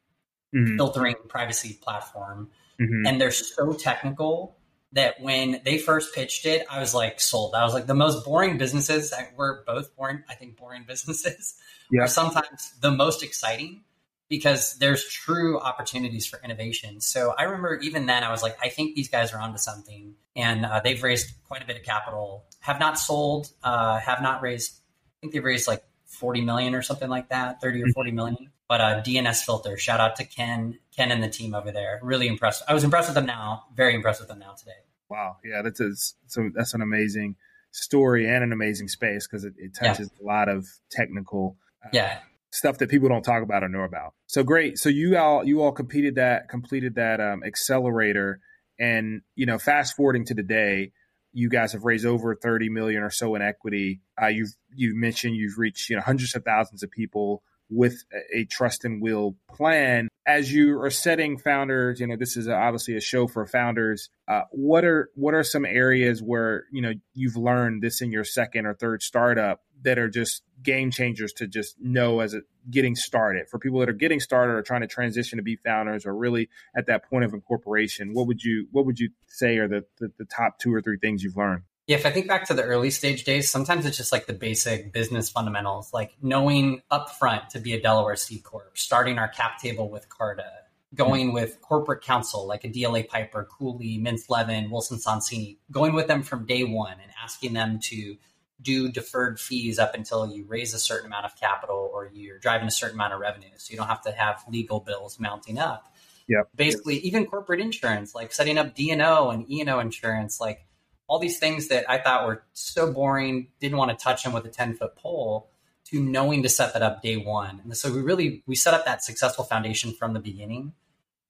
[0.54, 0.76] mm-hmm.
[0.76, 2.50] filtering privacy platform.
[2.80, 3.06] Mm-hmm.
[3.06, 4.56] And they're so technical
[4.92, 7.54] that when they first pitched it, I was like sold.
[7.54, 11.54] I was like, the most boring businesses, we're both boring, I think boring businesses
[11.90, 12.02] yeah.
[12.02, 13.82] are sometimes the most exciting
[14.28, 17.00] because there's true opportunities for innovation.
[17.00, 20.14] So I remember even then, I was like, I think these guys are onto something.
[20.34, 24.42] And uh, they've raised quite a bit of capital, have not sold, uh, have not
[24.42, 28.10] raised, I think they've raised like 40 million or something like that, 30 or 40
[28.12, 28.50] million.
[28.68, 32.00] But a DNS Filter, shout out to Ken, Ken and the team over there.
[32.02, 32.64] Really impressed.
[32.66, 33.64] I was impressed with them now.
[33.76, 34.72] Very impressed with them now today.
[35.08, 35.94] Wow, yeah, that's a,
[36.26, 37.36] so that's an amazing
[37.70, 40.24] story and an amazing space because it, it, touches yeah.
[40.24, 42.18] a lot of technical uh, yeah
[42.56, 44.14] stuff that people don't talk about or know about.
[44.26, 44.78] So great.
[44.78, 48.40] So you all you all completed that completed that um, accelerator,
[48.78, 50.92] and you know, fast forwarding to today,
[51.32, 54.00] you guys have raised over 30 million or so in equity.
[54.20, 58.44] Uh, you've you've mentioned you've reached you know hundreds of thousands of people with a
[58.44, 60.08] trust and will plan.
[60.26, 64.10] As you are setting founders you know this is obviously a show for founders.
[64.28, 68.24] Uh, what are what are some areas where you know you've learned this in your
[68.24, 72.40] second or third startup that are just game changers to just know as a
[72.70, 73.48] getting started?
[73.48, 76.48] For people that are getting started or trying to transition to be founders or really
[76.76, 80.10] at that point of incorporation what would you what would you say are the, the,
[80.18, 82.64] the top two or three things you've learned yeah, if I think back to the
[82.64, 87.60] early stage days, sometimes it's just like the basic business fundamentals, like knowing upfront to
[87.60, 90.50] be a Delaware C Corp, starting our cap table with Carta,
[90.94, 96.08] going with corporate counsel like a DLA Piper, Cooley, Mintz Levin, Wilson Sonsini, going with
[96.08, 98.16] them from day one and asking them to
[98.60, 102.66] do deferred fees up until you raise a certain amount of capital or you're driving
[102.66, 103.50] a certain amount of revenue.
[103.58, 105.92] So you don't have to have legal bills mounting up.
[106.26, 106.42] Yeah.
[106.56, 110.66] Basically, even corporate insurance, like setting up D&O and E&O insurance, like
[111.08, 114.44] all these things that I thought were so boring, didn't want to touch them with
[114.44, 115.50] a 10 foot pole
[115.86, 117.60] to knowing to set that up day one.
[117.62, 120.72] And so we really, we set up that successful foundation from the beginning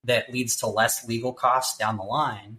[0.04, 2.58] that leads to less legal costs down the line.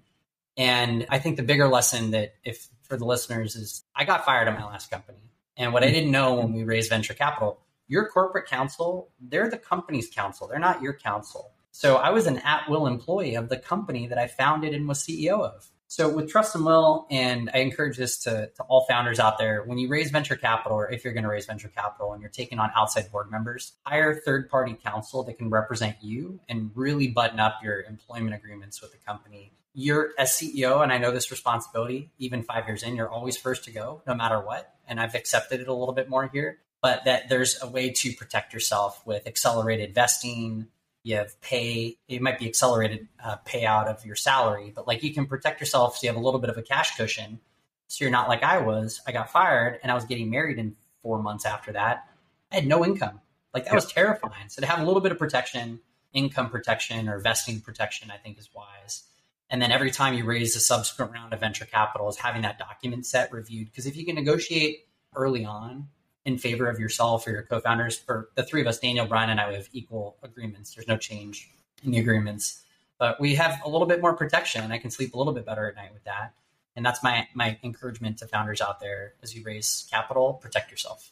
[0.57, 4.47] And I think the bigger lesson that if for the listeners is I got fired
[4.47, 5.17] at my last company.
[5.55, 9.57] And what I didn't know when we raised venture capital, your corporate counsel, they're the
[9.57, 10.47] company's counsel.
[10.47, 11.51] They're not your counsel.
[11.71, 14.99] So I was an at will employee of the company that I founded and was
[14.99, 15.69] CEO of.
[15.89, 19.63] So with Trust and Will, and I encourage this to, to all founders out there,
[19.63, 22.29] when you raise venture capital, or if you're going to raise venture capital and you're
[22.29, 27.07] taking on outside board members, hire third party counsel that can represent you and really
[27.07, 29.53] button up your employment agreements with the company.
[29.73, 33.63] You're as CEO, and I know this responsibility, even five years in, you're always first
[33.65, 34.73] to go, no matter what.
[34.87, 38.13] And I've accepted it a little bit more here, but that there's a way to
[38.13, 40.67] protect yourself with accelerated vesting,
[41.07, 45.13] you have pay it might be accelerated uh, payout of your salary but like you
[45.13, 47.39] can protect yourself so you have a little bit of a cash cushion.
[47.87, 49.01] So you're not like i was.
[49.07, 52.09] I got fired and i was getting married in four months after that.
[52.51, 53.21] I had no income.
[53.53, 54.49] Like that was terrifying.
[54.49, 55.79] So to have a little bit of protection
[56.13, 59.03] income protection or vesting protection i think is wise.
[59.49, 62.59] And then every time you raise a subsequent round of venture capital is having that
[62.59, 63.67] document set reviewed.
[63.67, 65.87] Because if you can negotiate early on
[66.27, 67.97] in favor of yourself or your co-founders.
[67.97, 70.75] For the three of us, Daniel, Brian, and I, we have equal agreements.
[70.75, 71.49] There's no change
[71.83, 72.61] in the agreements,
[72.99, 74.69] but we have a little bit more protection.
[74.69, 76.33] I can sleep a little bit better at night with that.
[76.75, 81.09] And that's my my encouragement to founders out there as you raise capital, protect yourself.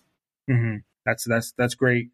[0.51, 0.77] Mm-hmm.
[1.05, 2.09] That's that's that's great.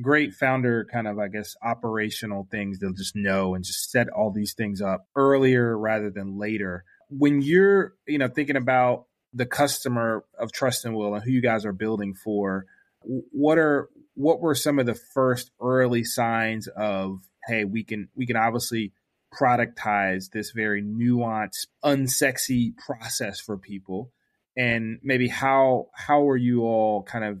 [0.00, 4.30] Great founder kind of I guess operational things they'll just know and just set all
[4.30, 6.84] these things up earlier rather than later.
[7.08, 11.42] When you're you know thinking about the customer of Trust and Will and who you
[11.42, 12.66] guys are building for,
[13.02, 18.26] what are what were some of the first early signs of hey, we can we
[18.26, 18.92] can obviously
[19.34, 24.12] productize this very nuanced, unsexy process for people?
[24.56, 27.40] And maybe how how were you all kind of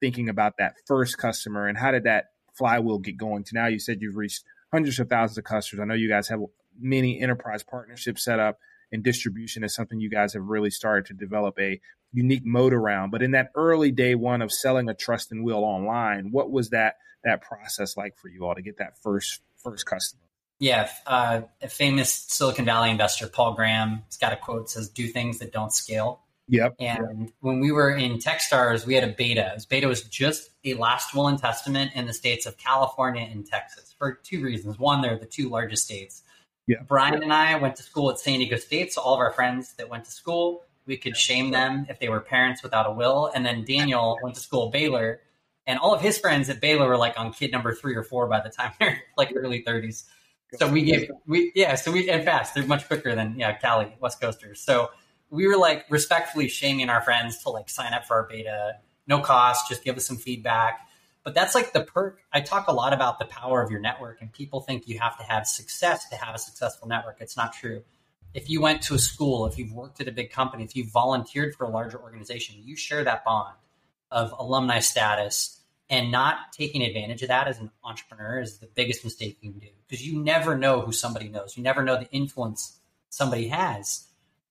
[0.00, 3.66] thinking about that first customer and how did that flywheel get going to now?
[3.66, 5.82] You said you've reached hundreds of thousands of customers.
[5.82, 6.40] I know you guys have
[6.78, 8.58] many enterprise partnerships set up
[8.92, 11.80] and distribution is something you guys have really started to develop a
[12.12, 15.64] unique mode around but in that early day one of selling a trust and will
[15.64, 19.86] online what was that that process like for you all to get that first first
[19.86, 20.22] customer
[20.60, 25.08] yeah, uh, a famous Silicon Valley investor, Paul Graham, has got a quote says, "Do
[25.08, 26.74] things that don't scale." Yep.
[26.80, 29.56] And when we were in TechStars, we had a beta.
[29.68, 33.94] Beta was just a last will and testament in the states of California and Texas
[33.96, 34.78] for two reasons.
[34.78, 36.24] One, they're the two largest states.
[36.70, 36.82] Yeah.
[36.86, 39.72] Brian and I went to school at San Diego State, so all of our friends
[39.72, 43.28] that went to school, we could shame them if they were parents without a will.
[43.34, 45.20] And then Daniel went to school at Baylor,
[45.66, 48.28] and all of his friends at Baylor were like on kid number three or four
[48.28, 50.04] by the time they're like early thirties.
[50.58, 52.54] So we gave we yeah, so we and fast.
[52.54, 54.60] They're much quicker than yeah, Cali, West Coasters.
[54.60, 54.90] So
[55.28, 58.74] we were like respectfully shaming our friends to like sign up for our beta,
[59.08, 60.86] no cost, just give us some feedback.
[61.22, 62.20] But that's like the perk.
[62.32, 65.18] I talk a lot about the power of your network, and people think you have
[65.18, 67.18] to have success to have a successful network.
[67.20, 67.82] It's not true.
[68.32, 70.90] If you went to a school, if you've worked at a big company, if you've
[70.90, 73.56] volunteered for a larger organization, you share that bond
[74.10, 75.60] of alumni status
[75.90, 79.58] and not taking advantage of that as an entrepreneur is the biggest mistake you can
[79.58, 81.56] do because you never know who somebody knows.
[81.56, 82.78] You never know the influence
[83.10, 84.06] somebody has.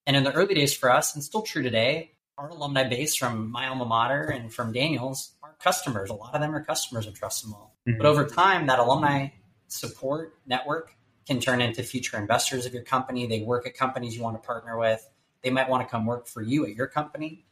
[0.06, 3.50] And in the early days for us, and still true today, our alumni base from
[3.50, 6.10] my alma mater and from Daniels customers.
[6.10, 7.72] A lot of them are customers of Trust and Will.
[7.88, 7.98] Mm-hmm.
[7.98, 9.30] But over time, that alumni
[9.68, 10.96] support network
[11.28, 13.28] can turn into future investors of your company.
[13.28, 15.08] They work at companies you want to partner with.
[15.44, 17.46] They might want to come work for you at your company.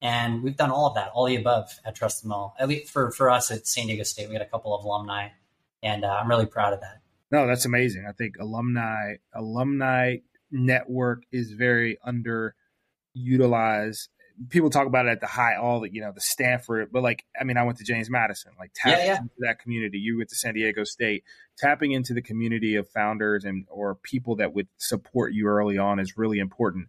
[0.00, 2.54] And we've done all of that, all the above at Trust and Will.
[2.58, 5.28] At least for, for us at San Diego State, we had a couple of alumni,
[5.82, 7.00] and uh, I'm really proud of that.
[7.30, 8.04] No, that's amazing.
[8.08, 10.16] I think alumni alumni
[10.50, 14.08] network is very underutilized.
[14.48, 17.24] People talk about it at the high, all the you know, the Stanford, but like,
[17.40, 19.18] I mean, I went to James Madison, like tapping yeah, yeah.
[19.18, 19.98] into that community.
[19.98, 21.24] You went to San Diego State,
[21.56, 26.00] tapping into the community of founders and or people that would support you early on
[26.00, 26.88] is really important.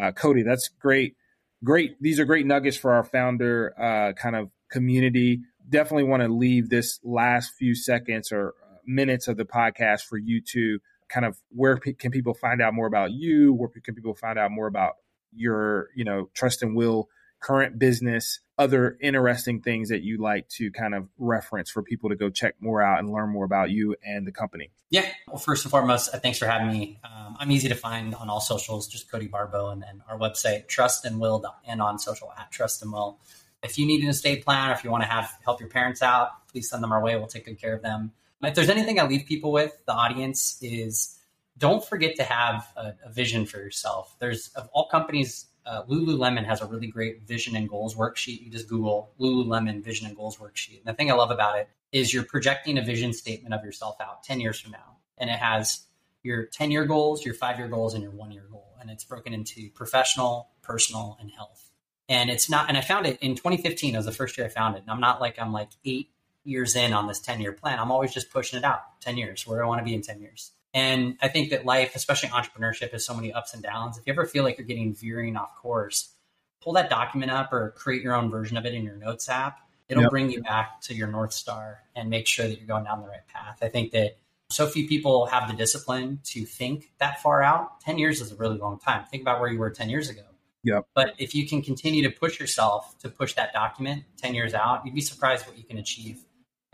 [0.00, 1.16] Uh, Cody, that's great,
[1.62, 1.96] great.
[2.00, 5.40] These are great nuggets for our founder uh, kind of community.
[5.68, 8.54] Definitely want to leave this last few seconds or
[8.86, 10.78] minutes of the podcast for you to
[11.08, 13.52] kind of where can people find out more about you?
[13.52, 14.94] Where can people find out more about
[15.34, 17.08] your, you know, trust and will
[17.44, 22.16] current business, other interesting things that you like to kind of reference for people to
[22.16, 24.70] go check more out and learn more about you and the company?
[24.88, 25.06] Yeah.
[25.28, 26.98] Well, first and foremost, uh, thanks for having me.
[27.04, 30.68] Um, I'm easy to find on all socials, just Cody Barbo, and then our website,
[30.68, 33.18] Trust and Will, and on social at Trust and Will.
[33.62, 36.00] If you need an estate plan or if you want to have help your parents
[36.00, 37.16] out, please send them our way.
[37.16, 38.12] We'll take good care of them.
[38.42, 41.18] If there's anything I leave people with, the audience is
[41.58, 44.16] don't forget to have a, a vision for yourself.
[44.18, 48.42] There's of all companies, uh, Lululemon has a really great vision and goals worksheet.
[48.42, 50.78] You just Google Lululemon vision and goals worksheet.
[50.78, 53.96] And the thing I love about it is you're projecting a vision statement of yourself
[54.00, 54.96] out 10 years from now.
[55.16, 55.86] And it has
[56.22, 58.74] your 10 year goals, your five year goals, and your one year goal.
[58.80, 61.70] And it's broken into professional, personal, and health.
[62.08, 64.50] And it's not, and I found it in 2015 it was the first year I
[64.50, 64.82] found it.
[64.82, 66.10] And I'm not like, I'm like eight
[66.42, 67.78] years in on this 10 year plan.
[67.78, 70.20] I'm always just pushing it out 10 years, where I want to be in 10
[70.20, 70.50] years?
[70.74, 73.96] And I think that life, especially entrepreneurship, has so many ups and downs.
[73.96, 76.12] If you ever feel like you're getting veering off course,
[76.60, 79.60] pull that document up or create your own version of it in your notes app.
[79.88, 80.10] It'll yep.
[80.10, 83.06] bring you back to your North Star and make sure that you're going down the
[83.06, 83.58] right path.
[83.62, 84.16] I think that
[84.50, 87.80] so few people have the discipline to think that far out.
[87.80, 89.04] 10 years is a really long time.
[89.10, 90.22] Think about where you were 10 years ago.
[90.64, 90.86] Yep.
[90.94, 94.84] But if you can continue to push yourself to push that document 10 years out,
[94.84, 96.24] you'd be surprised what you can achieve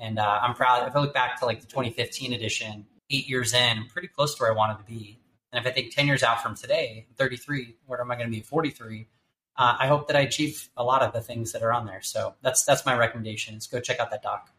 [0.00, 0.88] and uh, I'm proud.
[0.88, 4.34] If I look back to like the 2015 edition, eight years in, I'm pretty close
[4.34, 5.18] to where I wanted to be.
[5.52, 8.30] And if I think 10 years out from today, 33, where am I going to
[8.30, 9.08] be at 43?
[9.56, 12.00] Uh, I hope that I achieve a lot of the things that are on there.
[12.02, 13.56] So that's that's my recommendation.
[13.56, 14.50] Is go check out that doc.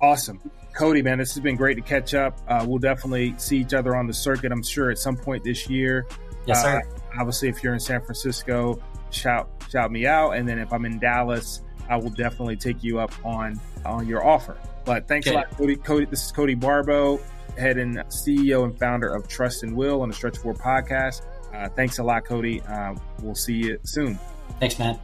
[0.00, 0.40] Awesome,
[0.74, 2.38] Cody, man, this has been great to catch up.
[2.46, 4.52] Uh, we'll definitely see each other on the circuit.
[4.52, 6.06] I'm sure at some point this year.
[6.46, 6.78] Yes, sir.
[6.78, 8.80] Uh, obviously, if you're in San Francisco,
[9.10, 13.00] shout shout me out, and then if I'm in Dallas, I will definitely take you
[13.00, 14.56] up on on your offer.
[14.84, 15.34] But thanks okay.
[15.34, 15.76] a lot, Cody.
[15.76, 16.06] Cody.
[16.06, 17.20] This is Cody Barbo,
[17.58, 21.22] head and CEO and founder of Trust and Will on the Stretch Four podcast.
[21.54, 22.60] Uh, thanks a lot, Cody.
[22.62, 24.18] Uh, we'll see you soon.
[24.60, 25.00] Thanks, Matt.